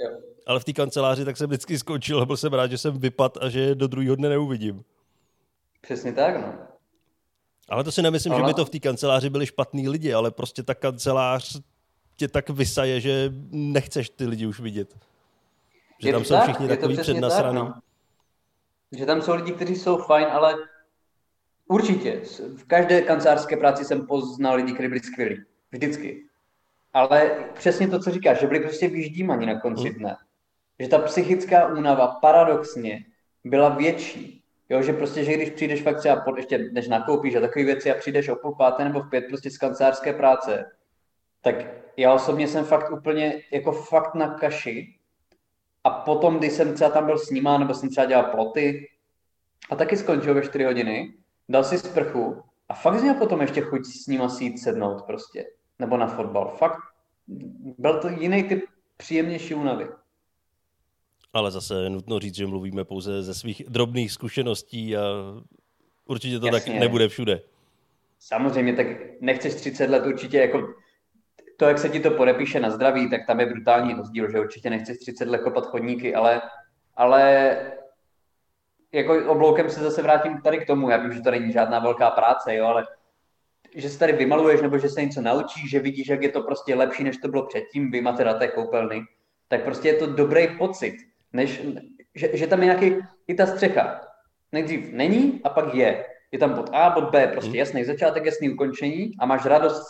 Jo. 0.00 0.10
Ale 0.46 0.60
v 0.60 0.64
té 0.64 0.72
kanceláři 0.72 1.24
tak 1.24 1.36
jsem 1.36 1.46
vždycky 1.46 1.78
skončil 1.78 2.20
a 2.20 2.26
byl 2.26 2.36
jsem 2.36 2.52
rád, 2.52 2.70
že 2.70 2.78
jsem 2.78 2.98
vypad 2.98 3.38
a 3.40 3.48
že 3.48 3.74
do 3.74 3.86
druhého 3.86 4.16
dne 4.16 4.28
neuvidím. 4.28 4.84
Přesně 5.80 6.12
tak, 6.12 6.40
no. 6.40 6.54
Ale 7.68 7.84
to 7.84 7.92
si 7.92 8.02
nemyslím, 8.02 8.32
ale... 8.32 8.42
že 8.42 8.46
by 8.46 8.54
to 8.54 8.64
v 8.64 8.70
té 8.70 8.78
kanceláři 8.78 9.30
byli 9.30 9.46
špatní 9.46 9.88
lidi, 9.88 10.12
ale 10.12 10.30
prostě 10.30 10.62
ta 10.62 10.74
kancelář 10.74 11.60
tě 12.16 12.28
tak 12.28 12.50
vysaje, 12.50 13.00
že 13.00 13.32
nechceš 13.50 14.10
ty 14.10 14.26
lidi 14.26 14.46
už 14.46 14.60
vidět. 14.60 14.96
Že 15.98 16.08
je 16.08 16.12
tam 16.12 16.24
jsou 16.24 16.34
tak, 16.34 16.44
všichni 16.44 16.68
takový 16.68 16.96
přednasraný. 16.96 17.58
Tak, 17.58 17.68
no. 17.68 17.80
Že 18.98 19.06
tam 19.06 19.22
jsou 19.22 19.34
lidi, 19.34 19.52
kteří 19.52 19.76
jsou 19.76 19.98
fajn, 19.98 20.26
ale 20.30 20.54
určitě. 21.68 22.22
V 22.56 22.64
každé 22.64 23.02
kancelářské 23.02 23.56
práci 23.56 23.84
jsem 23.84 24.06
poznal 24.06 24.56
lidi, 24.56 24.72
kteří 24.72 24.88
byli 24.88 25.00
skvělí. 25.00 25.44
Vždycky. 25.74 26.24
Ale 26.92 27.30
přesně 27.54 27.88
to, 27.88 27.98
co 27.98 28.10
říkáš, 28.10 28.40
že 28.40 28.46
byli 28.46 28.60
prostě 28.60 28.88
vyždímaní 28.88 29.46
na 29.46 29.60
konci 29.60 29.88
hmm. 29.88 29.98
dne. 29.98 30.16
Že 30.80 30.88
ta 30.88 30.98
psychická 30.98 31.66
únava 31.66 32.06
paradoxně 32.06 33.04
byla 33.44 33.68
větší. 33.68 34.42
Jo, 34.68 34.82
že 34.82 34.92
prostě, 34.92 35.24
že 35.24 35.34
když 35.34 35.50
přijdeš 35.50 35.82
fakt 35.82 35.98
třeba, 35.98 36.16
pod, 36.16 36.36
ještě 36.36 36.58
než 36.72 36.88
nakoupíš 36.88 37.34
a 37.34 37.40
takové 37.40 37.64
věci 37.64 37.92
a 37.92 37.94
přijdeš 37.94 38.28
o 38.28 38.36
půl 38.36 38.54
páté 38.54 38.84
nebo 38.84 39.00
v 39.00 39.10
pět 39.10 39.24
prostě 39.28 39.50
z 39.50 39.58
kancelářské 39.58 40.12
práce, 40.12 40.70
tak 41.42 41.54
já 41.96 42.14
osobně 42.14 42.48
jsem 42.48 42.64
fakt 42.64 42.92
úplně, 42.92 43.42
jako 43.52 43.72
fakt 43.72 44.14
na 44.14 44.34
kaši. 44.34 44.94
A 45.84 45.90
potom, 45.90 46.38
když 46.38 46.52
jsem 46.52 46.74
třeba 46.74 46.90
tam 46.90 47.06
byl 47.06 47.18
s 47.18 47.30
nima, 47.30 47.58
nebo 47.58 47.74
jsem 47.74 47.90
třeba 47.90 48.06
dělal 48.06 48.24
ploty, 48.24 48.88
a 49.70 49.76
taky 49.76 49.96
skončil 49.96 50.34
ve 50.34 50.42
4 50.42 50.64
hodiny, 50.64 51.14
dal 51.48 51.64
si 51.64 51.78
sprchu 51.78 52.42
a 52.68 52.74
fakt 52.74 53.02
měl 53.02 53.14
potom 53.14 53.40
ještě 53.40 53.60
chuť 53.60 53.86
s 53.86 54.06
nima 54.06 54.28
si 54.28 54.44
jít 54.44 54.58
sednout 54.58 55.02
prostě. 55.02 55.44
Nebo 55.78 55.96
na 55.96 56.06
fotbal. 56.06 56.48
Fakt 56.58 56.78
byl 57.78 58.00
to 58.00 58.08
jiný 58.08 58.42
typ 58.42 58.64
příjemnější 58.96 59.54
únavy. 59.54 59.88
Ale 61.32 61.50
zase 61.50 61.82
je 61.82 61.90
nutno 61.90 62.18
říct, 62.18 62.34
že 62.34 62.46
mluvíme 62.46 62.84
pouze 62.84 63.22
ze 63.22 63.34
svých 63.34 63.62
drobných 63.68 64.12
zkušeností 64.12 64.96
a 64.96 65.00
určitě 66.04 66.38
to 66.38 66.46
Jasně. 66.46 66.72
tak 66.72 66.80
nebude 66.80 67.08
všude. 67.08 67.40
Samozřejmě, 68.18 68.72
tak 68.72 68.86
nechceš 69.20 69.54
30 69.54 69.90
let 69.90 70.06
určitě 70.06 70.38
jako 70.38 70.74
to, 71.56 71.64
jak 71.64 71.78
se 71.78 71.88
ti 71.88 72.00
to 72.00 72.10
podepíše 72.10 72.60
na 72.60 72.70
zdraví, 72.70 73.10
tak 73.10 73.26
tam 73.26 73.40
je 73.40 73.46
brutální 73.46 73.94
rozdíl, 73.94 74.30
že 74.30 74.40
určitě 74.40 74.70
nechceš 74.70 74.98
30 74.98 75.28
let 75.28 75.38
kopat 75.38 75.66
chodníky, 75.66 76.14
ale, 76.14 76.42
ale 76.96 77.56
jako 78.92 79.32
obloukem 79.32 79.70
se 79.70 79.80
zase 79.80 80.02
vrátím 80.02 80.40
tady 80.40 80.58
k 80.58 80.66
tomu, 80.66 80.90
já 80.90 80.96
vím, 80.96 81.12
že 81.12 81.20
to 81.20 81.30
není 81.30 81.52
žádná 81.52 81.78
velká 81.78 82.10
práce, 82.10 82.54
jo, 82.54 82.66
ale 82.66 82.86
že 83.74 83.90
se 83.90 83.98
tady 83.98 84.12
vymaluješ 84.12 84.60
nebo 84.60 84.78
že 84.78 84.88
se 84.88 85.02
něco 85.02 85.20
naučíš, 85.20 85.70
že 85.70 85.80
vidíš, 85.80 86.08
jak 86.08 86.22
je 86.22 86.28
to 86.28 86.42
prostě 86.42 86.74
lepší, 86.74 87.04
než 87.04 87.16
to 87.16 87.28
bylo 87.28 87.46
předtím, 87.46 87.90
vyma 87.90 88.12
teda 88.12 88.34
té 88.34 88.48
koupelny, 88.48 89.02
tak 89.48 89.64
prostě 89.64 89.88
je 89.88 89.94
to 89.94 90.06
dobrý 90.06 90.48
pocit, 90.58 90.96
než, 91.32 91.62
že, 92.14 92.36
že 92.36 92.46
tam 92.46 92.60
je 92.60 92.64
nějaký, 92.64 92.96
i 93.26 93.34
ta 93.34 93.46
střecha. 93.46 94.00
Nejdřív 94.52 94.92
není 94.92 95.40
a 95.44 95.48
pak 95.48 95.74
je. 95.74 96.06
Je 96.32 96.38
tam 96.38 96.54
bod 96.54 96.70
A, 96.72 96.90
bod 96.90 97.10
B, 97.10 97.26
prostě 97.26 97.50
hmm. 97.50 97.58
jasný 97.58 97.84
začátek, 97.84 98.24
jasný 98.24 98.50
ukončení 98.50 99.12
a 99.18 99.26
máš 99.26 99.44
radost 99.44 99.86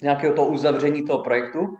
z 0.00 0.02
nějakého 0.02 0.34
toho 0.34 0.48
uzavření 0.48 1.06
toho 1.06 1.22
projektu. 1.22 1.76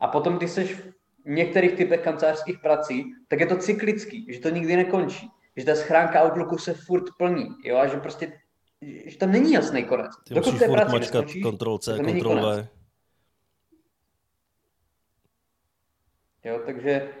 A 0.00 0.08
potom, 0.08 0.36
když 0.36 0.50
jsi 0.50 0.64
v 0.64 0.92
některých 1.24 1.72
typech 1.72 2.00
kancelářských 2.00 2.58
prací, 2.58 3.14
tak 3.28 3.40
je 3.40 3.46
to 3.46 3.56
cyklický, 3.56 4.26
že 4.30 4.40
to 4.40 4.48
nikdy 4.50 4.76
nekončí. 4.76 5.30
Že 5.56 5.64
ta 5.64 5.74
schránka 5.74 6.22
Outlooku 6.24 6.58
se 6.58 6.74
furt 6.74 7.04
plní, 7.18 7.46
jo, 7.64 7.76
a 7.76 7.86
že 7.86 7.96
prostě 7.96 8.32
že 8.82 9.18
tam 9.18 9.32
není 9.32 9.52
jasný 9.52 9.84
konec. 9.84 10.10
Ty 10.24 10.34
Dokud 10.34 10.52
musíš 10.52 10.68
furt 10.68 10.88
mačkat 10.88 11.24
Ctrl 11.28 11.78
C, 11.78 11.98
Ctrl 11.98 12.40
V. 12.40 12.68
Jo, 16.44 16.62
takže 16.66 17.14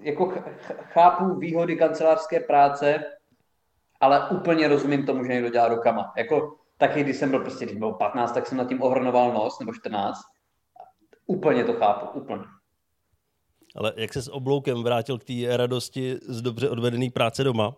jako 0.00 0.32
chápu 0.74 1.34
výhody 1.34 1.76
kancelářské 1.76 2.40
práce, 2.40 3.04
ale 4.00 4.28
úplně 4.30 4.68
rozumím 4.68 5.06
tomu, 5.06 5.24
že 5.24 5.32
někdo 5.32 5.50
dělá 5.50 5.68
rukama. 5.68 6.12
Jako 6.16 6.56
taky, 6.78 7.04
když 7.04 7.16
jsem 7.16 7.30
byl 7.30 7.40
prostě, 7.40 7.64
když 7.64 7.76
byl 7.76 7.92
15, 7.92 8.32
tak 8.32 8.46
jsem 8.46 8.58
nad 8.58 8.68
tím 8.68 8.82
ohrnoval 8.82 9.32
nos, 9.32 9.58
nebo 9.58 9.74
14. 9.74 10.20
Úplně 11.26 11.64
to 11.64 11.72
chápu, 11.72 12.20
úplně. 12.20 12.44
Ale 13.76 13.92
jak 13.96 14.12
se 14.12 14.22
s 14.22 14.32
obloukem 14.32 14.82
vrátil 14.82 15.18
k 15.18 15.24
té 15.24 15.56
radosti 15.56 16.18
z 16.22 16.42
dobře 16.42 16.70
odvedené 16.70 17.10
práce 17.10 17.44
doma? 17.44 17.76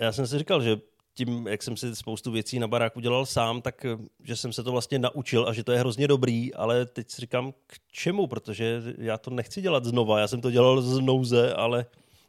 Já 0.00 0.12
jsem 0.12 0.26
si 0.26 0.38
říkal, 0.38 0.62
že 0.62 0.76
tím, 1.14 1.46
jak 1.46 1.62
jsem 1.62 1.76
si 1.76 1.96
spoustu 1.96 2.30
věcí 2.32 2.58
na 2.58 2.68
baráku 2.68 3.00
dělal 3.00 3.26
sám, 3.26 3.62
tak 3.62 3.84
eh, 3.84 3.98
že 4.22 4.36
jsem 4.36 4.52
se 4.52 4.62
to 4.62 4.72
vlastně 4.72 4.98
naučil 4.98 5.48
a 5.48 5.52
že 5.52 5.64
to 5.64 5.72
je 5.72 5.78
hrozně 5.78 6.08
dobrý, 6.08 6.54
ale 6.54 6.86
teď 6.86 7.10
si 7.10 7.20
říkám 7.20 7.52
k 7.52 7.74
čemu, 7.92 8.26
protože 8.26 8.82
já 8.98 9.18
to 9.18 9.30
nechci 9.30 9.62
dělat 9.62 9.84
znova. 9.84 10.20
Já 10.20 10.28
jsem 10.28 10.40
to 10.40 10.50
dělal 10.50 10.82
z 10.82 11.00
nouze, 11.00 11.54
ale 11.54 11.86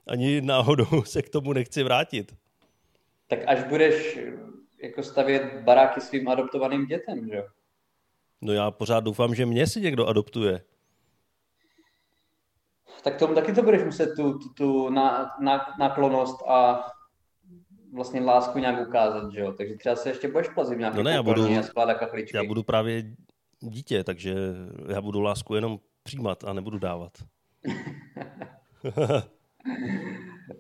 ani 0.07 0.41
náhodou 0.41 1.03
se 1.05 1.21
k 1.21 1.29
tomu 1.29 1.53
nechci 1.53 1.83
vrátit. 1.83 2.35
Tak 3.27 3.39
až 3.47 3.63
budeš 3.63 4.17
eh, 4.17 4.33
jako 4.83 5.03
stavět 5.03 5.61
baráky 5.63 6.01
svým 6.01 6.27
adoptovaným 6.27 6.85
dětem, 6.85 7.29
že 7.29 7.35
jo? 7.35 7.43
No 8.41 8.53
já 8.53 8.71
pořád 8.71 8.99
doufám, 8.99 9.35
že 9.35 9.45
mě 9.45 9.67
si 9.67 9.81
někdo 9.81 10.07
adoptuje. 10.07 10.61
Tak 13.03 13.15
tomu 13.15 13.35
taky 13.35 13.53
to 13.53 13.61
budeš 13.61 13.83
muset 13.83 14.15
tu, 14.15 14.39
tu, 14.39 14.49
tu 14.49 14.89
náklonost 15.79 16.43
a 16.47 16.85
vlastně 17.95 18.21
lásku 18.21 18.59
nějak 18.59 18.87
ukázat, 18.87 19.31
že 19.31 19.39
jo? 19.39 19.53
Takže 19.53 19.75
třeba 19.75 19.95
se 19.95 20.09
ještě 20.09 20.27
budeš 20.27 20.49
plazit 20.49 20.79
nějaký 20.79 20.97
no 20.97 21.03
ne, 21.03 21.11
já 21.11 21.23
budu. 21.23 21.47
Já 22.33 22.43
budu 22.43 22.63
právě 22.63 23.03
dítě, 23.59 24.03
takže 24.03 24.35
já 24.87 25.01
budu 25.01 25.21
lásku 25.21 25.55
jenom 25.55 25.79
přijímat 26.03 26.43
a 26.43 26.53
nebudu 26.53 26.79
dávat. 26.79 27.11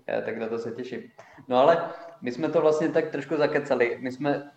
já 0.07 0.21
tak 0.21 0.37
na 0.37 0.47
to 0.47 0.59
se 0.59 0.71
těším. 0.71 1.01
No 1.47 1.57
ale 1.57 1.89
my 2.21 2.31
jsme 2.31 2.49
to 2.49 2.61
vlastně 2.61 2.89
tak 2.89 3.11
trošku 3.11 3.37
zakecali. 3.37 3.97
My 4.01 4.11
jsme 4.11 4.51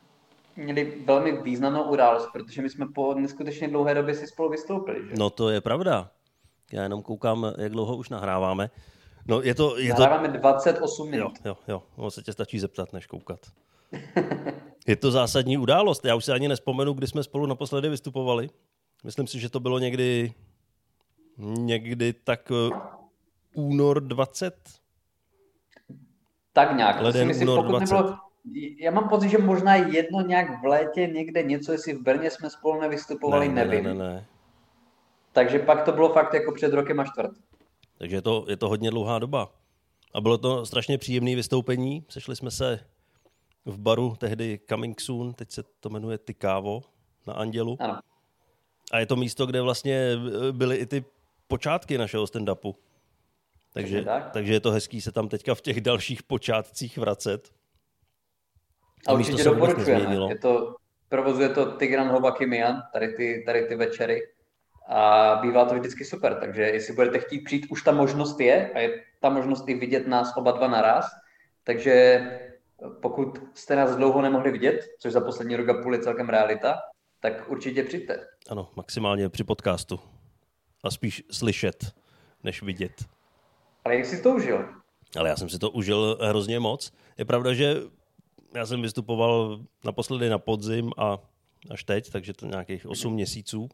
měli 0.57 1.03
velmi 1.05 1.43
významnou 1.43 1.83
událost, 1.83 2.29
protože 2.33 2.63
my 2.63 2.71
jsme 2.71 2.87
po 2.95 3.15
neskutečně 3.15 3.69
dlouhé 3.69 3.95
době 3.95 4.15
si 4.15 4.27
spolu 4.27 4.51
vystoupili. 4.51 5.09
Že? 5.09 5.15
No 5.19 5.31
to 5.31 5.51
je 5.51 5.61
pravda. 5.61 6.11
Já 6.73 6.83
jenom 6.83 7.03
koukám, 7.03 7.53
jak 7.59 7.73
dlouho 7.73 7.97
už 7.97 8.09
nahráváme. 8.09 8.71
No, 9.29 9.43
je 9.43 9.55
to, 9.55 9.79
je 9.79 9.89
Nahráváme 9.89 10.29
to... 10.29 10.39
28 10.39 11.11
minut. 11.11 11.33
Jo, 11.45 11.57
jo, 11.57 11.57
jo. 11.69 11.83
No, 11.99 12.11
se 12.11 12.23
tě 12.23 12.33
stačí 12.33 12.59
zeptat, 12.59 12.93
než 12.93 13.07
koukat. 13.07 13.41
je 14.87 14.97
to 14.97 15.11
zásadní 15.11 15.59
událost. 15.59 16.05
Já 16.05 16.15
už 16.15 16.25
si 16.25 16.33
ani 16.33 16.49
nespomenu, 16.49 16.93
kdy 16.93 17.07
jsme 17.07 17.23
spolu 17.23 17.47
naposledy 17.47 17.89
vystupovali. 17.89 18.51
Myslím 19.05 19.27
si, 19.27 19.41
že 19.41 19.49
to 19.49 19.61
bylo 19.61 19.79
někdy 19.79 20.35
někdy 21.39 22.13
tak 22.13 22.51
uh, 22.51 22.79
únor 23.55 24.01
20? 24.01 24.55
Tak 26.53 26.77
nějak. 26.77 27.01
Leden, 27.01 27.29
myslím, 27.29 27.49
únor 27.49 27.67
20. 27.67 27.95
Nebylo, 27.95 28.19
já 28.81 28.91
mám 28.91 29.09
pocit, 29.09 29.29
že 29.29 29.39
možná 29.39 29.75
jedno 29.75 30.21
nějak 30.21 30.63
v 30.63 30.65
létě 30.65 31.07
někde 31.07 31.43
něco, 31.43 31.73
jestli 31.73 31.93
v 31.93 32.03
Brně 32.03 32.31
jsme 32.31 32.51
spolu 32.51 32.81
nevystupovali, 32.81 33.49
ne, 33.49 33.65
nevím. 33.65 33.85
Ne, 33.85 33.95
ne, 33.95 34.05
ne. 34.05 34.27
Takže 35.33 35.59
pak 35.59 35.83
to 35.83 35.93
bylo 35.93 36.13
fakt 36.13 36.35
jako 36.35 36.53
před 36.53 36.73
rokem 36.73 37.01
a 37.01 37.05
čtvrt. 37.05 37.31
Takže 37.99 38.17
je 38.17 38.23
to, 38.23 38.45
je 38.49 38.57
to 38.57 38.69
hodně 38.69 38.91
dlouhá 38.91 39.19
doba. 39.19 39.55
A 40.15 40.21
bylo 40.21 40.39
to 40.39 40.67
strašně 40.67 40.99
příjemné 40.99 41.37
vystoupení. 41.37 42.05
Sešli 42.09 42.37
jsme 42.37 42.51
se 42.51 42.81
v 43.65 43.79
baru 43.79 44.17
tehdy 44.19 44.61
Coming 44.69 45.01
Soon, 45.01 45.35
teď 45.35 45.51
se 45.51 45.63
to 45.81 45.89
jmenuje 45.89 46.19
Tykávo 46.19 46.83
na 47.27 47.35
Andělu. 47.35 47.77
Ano. 47.81 47.99
A 48.93 48.99
je 48.99 49.07
to 49.07 49.17
místo, 49.17 49.47
kde 49.47 49.61
vlastně 49.61 50.17
byly 50.53 50.77
i 50.77 50.87
ty 50.87 51.05
počátky 51.49 51.99
našeho 51.99 52.25
stand-upu. 52.25 52.75
Takže, 53.73 54.05
tak. 54.05 54.31
takže 54.31 54.53
je 54.53 54.61
to 54.61 54.71
hezký 54.71 55.01
se 55.01 55.13
tam 55.13 55.29
teďka 55.29 55.55
v 55.55 55.61
těch 55.61 55.81
dalších 55.81 56.23
počátcích 56.23 56.99
vracet. 56.99 57.53
A, 59.07 59.11
a 59.11 59.15
určitě 59.15 59.45
doporučujeme. 59.45 60.17
Je 60.29 60.39
to, 60.39 60.77
provozuje 61.09 61.49
to 61.49 61.73
Tigran 61.77 62.09
Hovakimian, 62.09 62.83
tady 62.93 63.13
ty, 63.13 63.43
tady 63.47 63.67
ty 63.67 63.77
večery 63.77 64.21
a 64.89 65.35
bývá 65.43 65.65
to 65.65 65.75
vždycky 65.75 66.05
super, 66.05 66.35
takže 66.41 66.63
jestli 66.63 66.95
budete 66.95 67.19
chtít 67.19 67.41
přijít, 67.41 67.67
už 67.71 67.83
ta 67.83 67.93
možnost 67.93 68.41
je 68.41 68.71
a 68.75 68.79
je 68.79 69.05
ta 69.21 69.29
možnost 69.29 69.69
i 69.69 69.75
vidět 69.75 70.07
nás 70.07 70.37
oba 70.37 70.53
dva 70.53 70.69
naraz, 70.69 71.07
takže 71.65 72.21
pokud 73.03 73.39
jste 73.55 73.77
nás 73.77 73.97
dlouho 73.97 74.23
nemohli 74.23 74.51
vidět, 74.51 74.81
což 74.99 75.13
za 75.13 75.21
poslední 75.21 75.57
rok 75.57 75.69
a 75.69 75.83
půl 75.83 75.95
je 75.95 76.01
celkem 76.01 76.29
realita, 76.29 76.79
tak 77.21 77.51
určitě 77.51 77.85
přijďte. 77.85 78.27
Ano, 78.51 78.69
maximálně 78.77 79.29
při 79.29 79.45
podcastu. 79.45 80.01
A 80.85 80.91
spíš 80.91 81.23
slyšet, 81.31 81.93
než 82.45 82.63
vidět. 82.63 83.05
Ale 83.85 83.97
jak 83.97 84.07
jsi 84.07 84.23
to 84.23 84.31
užil? 84.31 84.69
Ale 85.19 85.29
já 85.29 85.37
jsem 85.37 85.49
si 85.49 85.59
to 85.59 85.71
užil 85.71 86.19
hrozně 86.21 86.61
moc. 86.61 86.93
Je 87.19 87.25
pravda, 87.25 87.55
že 87.55 87.77
já 88.55 88.67
jsem 88.67 88.83
vystupoval 88.83 89.61
naposledy 89.85 90.29
na 90.29 90.39
podzim 90.39 90.93
a 90.97 91.19
až 91.71 91.85
teď, 91.85 92.11
takže 92.13 92.33
to 92.33 92.47
nějakých 92.47 92.87
8 92.87 93.13
měsíců 93.13 93.69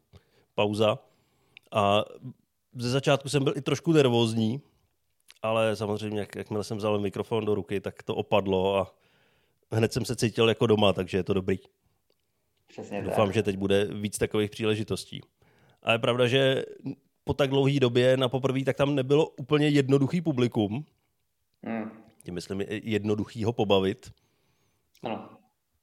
pauza. 0.55 0.99
A 1.73 2.05
ze 2.75 2.91
začátku 2.91 3.29
jsem 3.29 3.45
byl 3.45 3.53
i 3.57 3.63
trošku 3.63 3.93
nervózní, 3.93 4.61
ale 5.43 5.77
samozřejmě, 5.77 6.21
jak, 6.21 6.37
jakmile 6.37 6.65
jsem 6.65 6.77
vzal 6.77 7.01
mikrofon 7.01 7.45
do 7.45 7.55
ruky, 7.55 7.81
tak 7.81 8.03
to 8.03 8.15
opadlo 8.15 8.77
a 8.77 8.95
hned 9.73 9.93
jsem 9.93 10.05
se 10.05 10.17
cítil 10.17 10.49
jako 10.49 10.67
doma, 10.67 10.93
takže 10.93 11.19
je 11.19 11.25
to 11.25 11.35
dobrý. 11.35 11.59
Přesně 12.67 13.03
Doufám, 13.03 13.27
tak. 13.27 13.35
že 13.35 13.43
teď 13.43 13.57
bude 13.57 13.85
víc 13.85 14.19
takových 14.19 14.51
příležitostí. 14.51 15.21
A 15.83 15.93
je 15.93 15.99
pravda, 15.99 16.27
že 16.27 16.65
po 17.25 17.35
tak 17.35 17.51
dlouhé 17.51 17.81
době 17.81 18.17
na 18.17 18.29
poprvé 18.29 18.65
tak 18.65 18.77
tam 18.77 18.95
nebylo 18.95 19.29
úplně 19.29 19.69
jednoduchý 19.69 20.21
publikum. 20.21 20.85
Hmm. 21.63 21.91
Tím 22.23 22.35
myslím 22.35 22.61
jednoduchý 22.69 23.45
ho 23.45 23.53
pobavit. 23.53 24.13
Ano. 25.03 25.29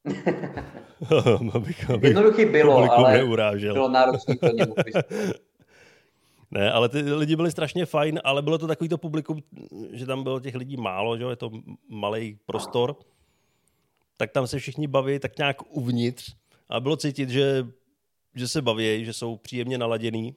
abych, 1.54 1.90
abych 1.90 2.10
Jednoduchý 2.10 2.46
bylo, 2.46 2.92
ale 2.92 3.14
neurážel. 3.18 3.74
bylo 3.74 3.90
náročné 3.90 4.36
to 4.36 4.48
němu 4.48 4.76
Ne, 6.52 6.72
ale 6.72 6.90
ty 6.90 7.00
lidi 7.00 7.36
byli 7.36 7.52
strašně 7.52 7.86
fajn, 7.86 8.20
ale 8.24 8.42
bylo 8.42 8.58
to 8.58 8.68
takový 8.68 8.90
to 8.90 8.98
publikum, 8.98 9.44
že 9.92 10.06
tam 10.06 10.24
bylo 10.24 10.40
těch 10.40 10.56
lidí 10.56 10.78
málo, 10.78 11.18
že? 11.18 11.24
je 11.24 11.36
to 11.36 11.52
malý 11.90 12.40
prostor, 12.46 12.96
tak 14.18 14.32
tam 14.32 14.48
se 14.48 14.60
všichni 14.60 14.88
baví 14.88 15.20
tak 15.20 15.38
nějak 15.38 15.58
uvnitř 15.70 16.36
a 16.70 16.80
bylo 16.80 16.96
cítit, 16.96 17.30
že, 17.30 17.68
že 18.36 18.48
se 18.48 18.62
baví, 18.62 19.06
že 19.06 19.14
jsou 19.14 19.38
příjemně 19.38 19.78
naladěný, 19.78 20.36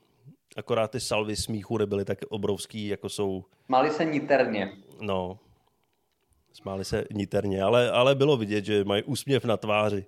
akorát 0.56 0.90
ty 0.90 1.00
salvy 1.00 1.36
smíchu 1.36 1.78
nebyly 1.78 2.04
tak 2.04 2.18
obrovský, 2.28 2.88
jako 2.88 3.08
jsou... 3.08 3.44
Smáli 3.66 3.90
se 3.90 4.04
niterně. 4.04 4.72
No, 5.00 5.38
smáli 6.54 6.84
se 6.84 7.04
niterně, 7.12 7.62
ale, 7.62 7.90
ale 7.90 8.14
bylo 8.14 8.36
vidět, 8.36 8.64
že 8.64 8.84
mají 8.84 9.02
úsměv 9.02 9.44
na 9.44 9.56
tváři. 9.56 10.06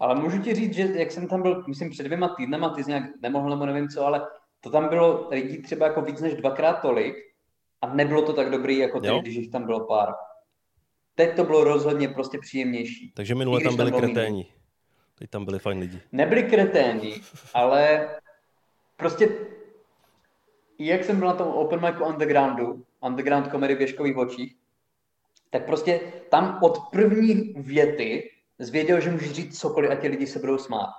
Ale 0.00 0.14
můžu 0.14 0.42
ti 0.42 0.54
říct, 0.54 0.74
že 0.74 0.82
jak 0.82 1.10
jsem 1.10 1.28
tam 1.28 1.42
byl, 1.42 1.64
myslím, 1.68 1.90
před 1.90 2.02
dvěma 2.02 2.28
týdnama, 2.28 2.68
ty 2.68 2.84
jsi 2.84 2.90
nějak 2.90 3.04
nemohl 3.22 3.50
nebo 3.50 3.66
nevím 3.66 3.88
co, 3.88 4.06
ale 4.06 4.26
to 4.60 4.70
tam 4.70 4.88
bylo 4.88 5.28
lidí 5.30 5.62
třeba 5.62 5.86
jako 5.86 6.02
víc 6.02 6.20
než 6.20 6.34
dvakrát 6.34 6.72
tolik 6.72 7.16
a 7.82 7.94
nebylo 7.94 8.22
to 8.22 8.32
tak 8.32 8.50
dobrý, 8.50 8.78
jako 8.78 9.00
teď, 9.00 9.22
když 9.22 9.34
jich 9.34 9.50
tam 9.50 9.64
bylo 9.64 9.86
pár. 9.86 10.08
Teď 11.14 11.36
to 11.36 11.44
bylo 11.44 11.64
rozhodně 11.64 12.08
prostě 12.08 12.38
příjemnější. 12.38 13.12
Takže 13.14 13.34
minule 13.34 13.60
tam 13.60 13.76
byli 13.76 13.92
kreténi. 13.92 14.46
Teď 15.18 15.30
tam 15.30 15.44
byli 15.44 15.58
fajn 15.58 15.78
lidi. 15.78 16.00
Nebyli 16.12 16.42
kreténi, 16.42 17.20
ale 17.54 18.08
prostě 18.96 19.28
jak 20.78 21.04
jsem 21.04 21.18
byl 21.18 21.28
na 21.28 21.34
tom 21.34 21.48
open 21.48 21.80
micu 21.80 22.04
undergroundu, 22.04 22.84
underground 23.00 23.50
comedy 23.50 23.86
v 24.14 24.18
očích, 24.18 24.56
tak 25.54 25.66
prostě 25.66 26.00
tam 26.30 26.58
od 26.62 26.78
první 26.90 27.54
věty 27.56 28.30
zvěděl, 28.58 29.00
že 29.00 29.10
můžeš 29.10 29.32
říct 29.32 29.60
cokoliv 29.60 29.90
a 29.90 29.94
ti 29.94 30.08
lidi 30.08 30.26
se 30.26 30.38
budou 30.38 30.58
smát. 30.58 30.90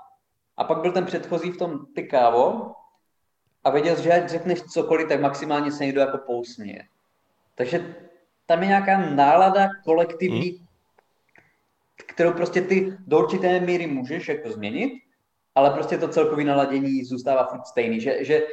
A 0.58 0.63
pak 0.63 0.82
byl 0.82 0.91
ten 0.91 1.06
předchozí 1.06 1.52
v 1.52 1.58
tom 1.58 1.86
ty 1.96 2.04
kávo 2.04 2.72
a 3.63 3.70
věděl, 3.70 4.02
že 4.02 4.13
ať 4.13 4.30
řekneš 4.30 4.62
cokoliv, 4.63 5.08
tak 5.08 5.22
maximálně 5.22 5.72
se 5.72 5.86
někdo 5.86 6.02
jako 6.02 6.18
pousměje. 6.18 6.84
Takže 7.56 7.96
tam 8.46 8.62
je 8.62 8.68
nějaká 8.68 9.10
nálada 9.10 9.68
kolektivní, 9.86 10.50
hmm. 10.50 10.68
kterou 12.08 12.34
prostě 12.34 12.62
ty 12.62 12.98
do 13.08 13.20
určité 13.20 13.60
míry 13.60 13.88
můžeš 13.88 14.28
jako 14.28 14.52
změnit, 14.52 15.02
ale 15.56 15.70
prostě 15.70 15.98
to 15.98 16.08
celkové 16.08 16.44
naladění 16.44 17.04
zůstává 17.04 17.48
furt 17.48 17.65
stejný. 17.65 18.02
Že, 18.02 18.26
že 18.26 18.48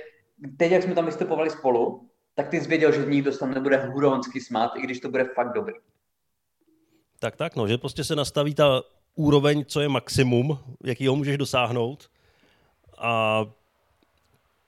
teď, 0.57 0.73
jak 0.73 0.83
jsme 0.83 0.95
tam 0.95 1.07
vystupovali 1.07 1.51
spolu, 1.51 2.09
tak 2.35 2.49
ty 2.49 2.61
jsi 2.61 2.69
věděl, 2.69 2.93
že 2.93 3.07
nikdo 3.07 3.33
se 3.33 3.39
tam 3.39 3.55
nebude 3.55 3.77
huronsky 3.77 4.41
smát, 4.41 4.73
i 4.77 4.83
když 4.83 5.01
to 5.01 5.11
bude 5.11 5.25
fakt 5.25 5.53
dobrý. 5.53 5.75
Tak, 7.23 7.37
tak, 7.37 7.57
no, 7.57 7.69
že 7.69 7.79
prostě 7.79 8.05
se 8.05 8.17
nastaví 8.17 8.55
ta 8.55 8.83
úroveň, 9.15 9.65
co 9.65 9.81
je 9.81 9.89
maximum, 9.89 10.59
jaký 10.85 11.07
ho 11.07 11.17
můžeš 11.17 11.39
dosáhnout 11.39 12.11
a 12.99 13.45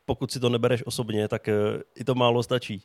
pokud 0.05 0.33
si 0.33 0.41
to 0.41 0.49
nebereš 0.49 0.87
osobně, 0.87 1.29
tak 1.29 1.49
eh, 1.49 1.55
i 1.95 2.05
to 2.05 2.15
málo 2.15 2.43
stačí. 2.43 2.83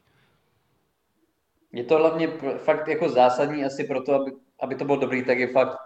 Je 1.71 1.83
to 1.83 1.97
hlavně 1.97 2.27
fakt 2.57 2.87
jako 2.87 3.09
zásadní 3.09 3.65
asi 3.65 3.83
pro 3.83 4.01
to, 4.01 4.13
aby, 4.13 4.31
aby 4.59 4.75
to 4.75 4.85
bylo 4.85 4.97
dobrý, 4.97 5.25
tak 5.25 5.39
je 5.39 5.47
fakt, 5.47 5.77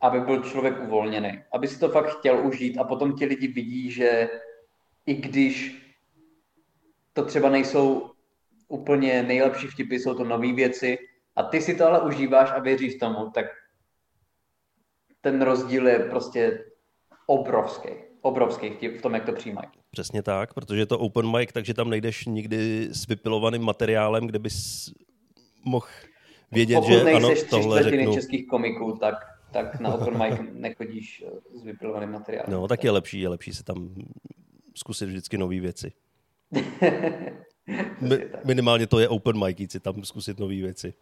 aby 0.00 0.20
byl 0.20 0.42
člověk 0.42 0.82
uvolněný. 0.82 1.42
Aby 1.52 1.68
si 1.68 1.80
to 1.80 1.88
fakt 1.88 2.18
chtěl 2.18 2.46
užít 2.46 2.78
a 2.78 2.84
potom 2.84 3.16
ti 3.16 3.24
lidi 3.24 3.48
vidí, 3.48 3.90
že 3.90 4.28
i 5.06 5.14
když 5.14 5.82
to 7.12 7.24
třeba 7.24 7.48
nejsou 7.48 8.10
úplně 8.68 9.22
nejlepší 9.22 9.66
vtipy, 9.66 9.96
jsou 9.96 10.14
to 10.14 10.24
nové 10.24 10.52
věci 10.52 11.07
a 11.38 11.42
ty 11.42 11.60
si 11.60 11.74
to 11.74 11.86
ale 11.86 12.00
užíváš 12.00 12.50
a 12.54 12.58
věříš 12.58 12.94
tomu, 12.94 13.30
tak 13.30 13.46
ten 15.20 15.42
rozdíl 15.42 15.88
je 15.88 15.98
prostě 15.98 16.64
obrovský. 17.26 17.88
Obrovský 18.20 18.70
v 18.98 19.02
tom, 19.02 19.14
jak 19.14 19.24
to 19.24 19.32
přijímají. 19.32 19.68
Přesně 19.90 20.22
tak, 20.22 20.54
protože 20.54 20.80
je 20.80 20.86
to 20.86 20.98
open 20.98 21.36
mic, 21.36 21.52
takže 21.52 21.74
tam 21.74 21.90
nejdeš 21.90 22.26
nikdy 22.26 22.88
s 22.90 23.06
vypilovaným 23.06 23.62
materiálem, 23.62 24.26
kde 24.26 24.38
bys 24.38 24.90
mohl 25.64 25.86
vědět, 26.52 26.74
Pokud 26.74 26.92
že 26.92 27.12
ano, 27.12 27.30
tohle 27.50 27.82
řeknu. 27.82 28.14
českých 28.14 28.46
komiků, 28.46 28.96
tak, 29.00 29.14
tak 29.52 29.80
na 29.80 29.94
open 29.94 30.22
mic 30.22 30.40
nechodíš 30.52 31.24
s 31.54 31.64
vypilovaným 31.64 32.10
materiálem. 32.10 32.52
No, 32.52 32.68
tak 32.68 32.84
je 32.84 32.90
lepší, 32.90 33.20
je 33.20 33.28
lepší 33.28 33.52
se 33.52 33.64
tam 33.64 33.94
zkusit 34.74 35.06
vždycky 35.06 35.38
nové 35.38 35.60
věci. 35.60 35.92
minimálně 38.44 38.86
to 38.86 38.98
je 38.98 39.08
open 39.08 39.44
mic, 39.44 39.72
si 39.72 39.80
tam 39.80 40.04
zkusit 40.04 40.38
nové 40.38 40.54
věci. 40.54 40.94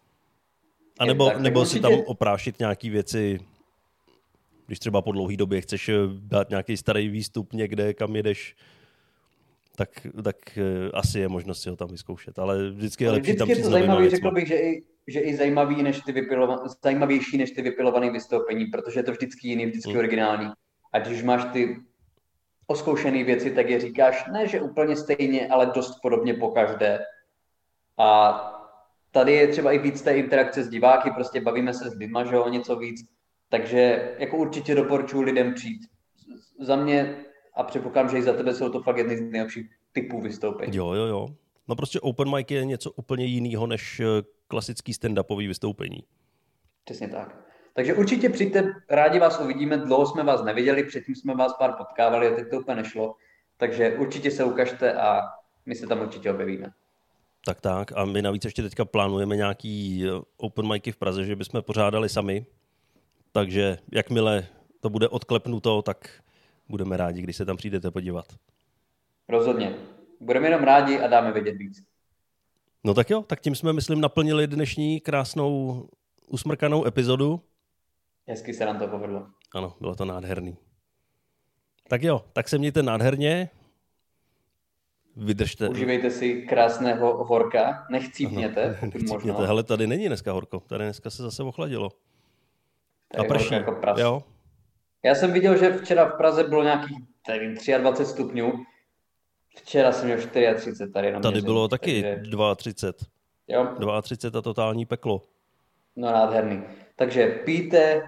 A 0.99 1.05
nebo, 1.05 1.27
tak, 1.27 1.41
nebo 1.41 1.67
si 1.67 1.81
tam 1.81 1.93
oprášit 1.93 2.59
nějaké 2.59 2.91
věci, 2.91 3.39
když 4.67 4.79
třeba 4.79 5.03
po 5.03 5.13
dlouhé 5.13 5.37
době 5.37 5.61
chceš 5.61 5.91
dát 6.21 6.51
nějaký 6.51 6.77
starý 6.77 7.09
výstup 7.09 7.53
někde, 7.53 7.95
kam 7.95 8.17
jedeš, 8.17 8.57
tak, 9.77 10.07
tak 10.25 10.37
eh, 10.59 10.91
asi 10.95 11.21
je 11.21 11.29
možnost 11.29 11.63
si 11.63 11.71
ho 11.71 11.77
tam 11.77 11.89
vyzkoušet. 11.89 12.39
Ale 12.39 12.71
vždycky 12.71 13.05
je 13.05 13.11
lepší 13.11 13.33
vždycky 13.33 13.39
tam 13.39 13.51
je 13.51 13.57
to 13.57 13.71
zajímavý, 13.71 14.11
řekl 14.11 14.31
bych, 14.31 14.49
že 14.49 14.57
i, 14.57 14.83
že 15.07 15.21
i 15.21 15.37
zajímavý 15.37 15.83
než 15.83 16.01
ty 16.01 16.13
vypilova, 16.13 16.63
zajímavější 16.85 17.39
než 17.39 17.51
ty 17.51 17.63
vypilované 17.63 18.11
vystoupení, 18.11 18.67
protože 18.67 19.01
je 19.01 19.05
to 19.05 19.13
vždycky 19.13 19.49
jiný, 19.49 19.67
vždycky 19.67 19.91
hmm. 19.91 19.99
originální. 19.99 20.49
A 20.93 20.99
když 20.99 21.23
máš 21.23 21.45
ty 21.53 21.77
oskoušené 22.67 23.25
věci, 23.25 23.51
tak 23.51 23.71
je 23.71 23.81
říkáš 23.81 24.25
ne, 24.33 24.49
že 24.49 24.61
úplně 24.61 24.97
stejně, 24.97 25.49
ale 25.49 25.67
dost 25.75 25.99
podobně 26.03 26.35
po 26.35 26.49
každé. 26.49 27.05
A 27.99 28.56
tady 29.17 29.33
je 29.33 29.49
třeba 29.49 29.73
i 29.73 29.79
víc 29.79 30.03
té 30.03 30.13
interakce 30.17 30.63
s 30.63 30.69
diváky, 30.69 31.11
prostě 31.11 31.41
bavíme 31.41 31.75
se 31.75 31.91
s 31.91 31.95
lidma, 31.95 32.25
že 32.25 32.39
o 32.39 32.49
něco 32.49 32.77
víc. 32.77 33.09
Takže 33.49 34.15
jako 34.19 34.37
určitě 34.37 34.75
doporučuji 34.75 35.23
lidem 35.23 35.55
přijít. 35.55 35.83
Za 36.61 36.77
mě 36.77 37.17
a 37.55 37.63
předpokládám, 37.63 38.11
že 38.11 38.19
i 38.19 38.23
za 38.23 38.33
tebe 38.33 38.55
jsou 38.55 38.69
to 38.69 38.83
fakt 38.83 38.97
jedny 38.97 39.17
z 39.17 39.21
nejlepších 39.21 39.67
typů 39.93 40.21
vystoupení. 40.21 40.77
Jo, 40.77 40.93
jo, 40.93 41.05
jo. 41.05 41.29
No 41.69 41.77
prostě 41.77 42.01
open 42.01 42.35
mic 42.35 42.51
je 42.51 42.65
něco 42.65 42.91
úplně 42.91 43.25
jiného 43.25 43.67
než 43.67 44.01
eh, 44.01 44.05
klasický 44.49 44.93
stand-upový 44.93 45.49
vystoupení. 45.49 45.99
Přesně 46.85 47.09
tak. 47.09 47.37
Takže 47.75 47.95
určitě 47.95 48.29
přijďte, 48.29 48.73
rádi 48.91 49.19
vás 49.19 49.41
uvidíme, 49.41 49.77
dlouho 49.77 50.07
jsme 50.07 50.23
vás 50.23 50.45
neviděli, 50.45 50.85
předtím 50.85 51.15
jsme 51.15 51.35
vás 51.35 51.55
pár 51.59 51.73
potkávali 51.73 52.29
a 52.29 52.35
teď 52.35 52.51
to 52.51 52.61
úplně 52.61 52.77
nešlo. 52.77 53.15
Takže 53.57 53.97
určitě 53.99 54.31
se 54.31 54.45
ukažte 54.45 54.93
a 54.93 55.23
my 55.67 55.75
se 55.75 55.87
tam 55.87 56.01
určitě 56.01 56.31
objevíme. 56.31 56.73
Tak 57.47 57.61
tak 57.61 57.93
a 57.97 58.05
my 58.05 58.23
navíc 58.23 58.45
ještě 58.45 58.63
teďka 58.63 58.85
plánujeme 58.85 59.37
nějaký 59.37 60.05
eh, 60.07 60.23
open 60.37 60.69
micy 60.69 60.93
v 60.93 60.97
Praze, 60.97 61.25
že 61.25 61.37
bychom 61.37 61.63
pořádali 61.63 62.09
sami. 62.09 62.47
Takže 63.33 63.79
jakmile 63.93 64.47
to 64.81 64.91
bude 64.91 65.09
odklepnuto, 65.09 65.83
tak 65.83 66.23
budeme 66.69 66.97
rádi, 66.97 67.23
když 67.23 67.37
se 67.37 67.45
tam 67.45 67.57
přijdete 67.57 67.91
podívat. 67.91 68.27
Rozhodně. 69.29 69.75
Budeme 70.21 70.47
jenom 70.47 70.65
rádi 70.65 70.99
a 70.99 71.07
dáme 71.07 71.33
vědět 71.33 71.53
víc. 71.53 71.83
No 72.85 72.95
tak 72.95 73.11
jo, 73.11 73.23
tak 73.23 73.41
tím 73.41 73.55
jsme, 73.55 73.73
myslím, 73.73 74.01
naplnili 74.01 74.47
dnešní 74.47 75.01
krásnou 75.01 75.89
usmrkanou 76.27 76.87
epizodu. 76.87 77.41
Hezky 78.29 78.55
se 78.55 78.67
nám 78.67 78.79
to 78.79 78.89
povedlo. 78.89 79.27
Ano, 79.55 79.75
bylo 79.81 79.95
to 79.95 80.05
nádherný. 80.05 80.57
Tak 81.89 82.03
jo, 82.03 82.25
tak 82.33 82.49
se 82.49 82.59
mějte 82.59 82.83
nádherně. 82.83 83.51
Vydržte. 85.17 85.69
Užívejte 85.69 86.11
si 86.11 86.43
krásného 86.43 87.25
horka, 87.25 87.87
nechcípněte. 87.91 88.79
nechcípněte, 88.83 89.47
hele, 89.47 89.63
tady 89.63 89.87
není 89.87 90.07
dneska 90.07 90.33
horko, 90.33 90.61
tady 90.61 90.85
dneska 90.85 91.11
se 91.11 91.23
zase 91.23 91.43
ochladilo. 91.43 91.91
Tady 93.09 93.29
a 93.29 93.33
prší. 93.35 93.55
Jako 93.55 93.73
pras. 93.73 93.99
jo. 93.99 94.23
Já 95.03 95.15
jsem 95.15 95.33
viděl, 95.33 95.59
že 95.59 95.79
včera 95.79 96.05
v 96.05 96.17
Praze 96.17 96.45
bylo 96.45 96.63
nějakých, 96.63 96.97
nevím, 97.29 97.55
23 97.79 98.13
stupňů. 98.13 98.53
Včera 99.57 99.93
jsem 99.93 100.05
měl 100.05 100.19
34 100.19 100.93
tady. 100.93 101.13
Na 101.13 101.21
tady 101.21 101.41
bylo 101.41 101.69
taky 101.69 102.03
takže... 102.03 102.31
32. 102.57 103.07
Jo. 103.49 104.03
32 104.03 104.39
a 104.39 104.43
totální 104.43 104.87
peklo. 104.87 105.23
No 105.97 106.13
nádherný. 106.13 106.63
Takže 106.97 107.27
pijte, 107.45 108.03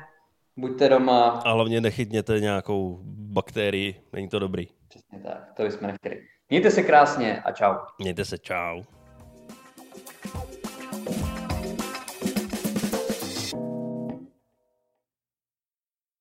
buďte 0.56 0.88
doma. 0.88 1.28
A 1.28 1.52
hlavně 1.52 1.80
nechytněte 1.80 2.40
nějakou 2.40 2.98
bakterii, 3.04 4.02
není 4.12 4.28
to 4.28 4.38
dobrý. 4.38 4.68
Přesně 4.88 5.20
tak, 5.20 5.52
to 5.56 5.62
bychom 5.62 5.86
nechtěli. 5.86 6.22
Mějte 6.50 6.70
se 6.70 6.82
krásně 6.82 7.42
a 7.44 7.52
čau. 7.52 7.74
Mějte 7.98 8.24
se, 8.24 8.38
čau. 8.38 8.82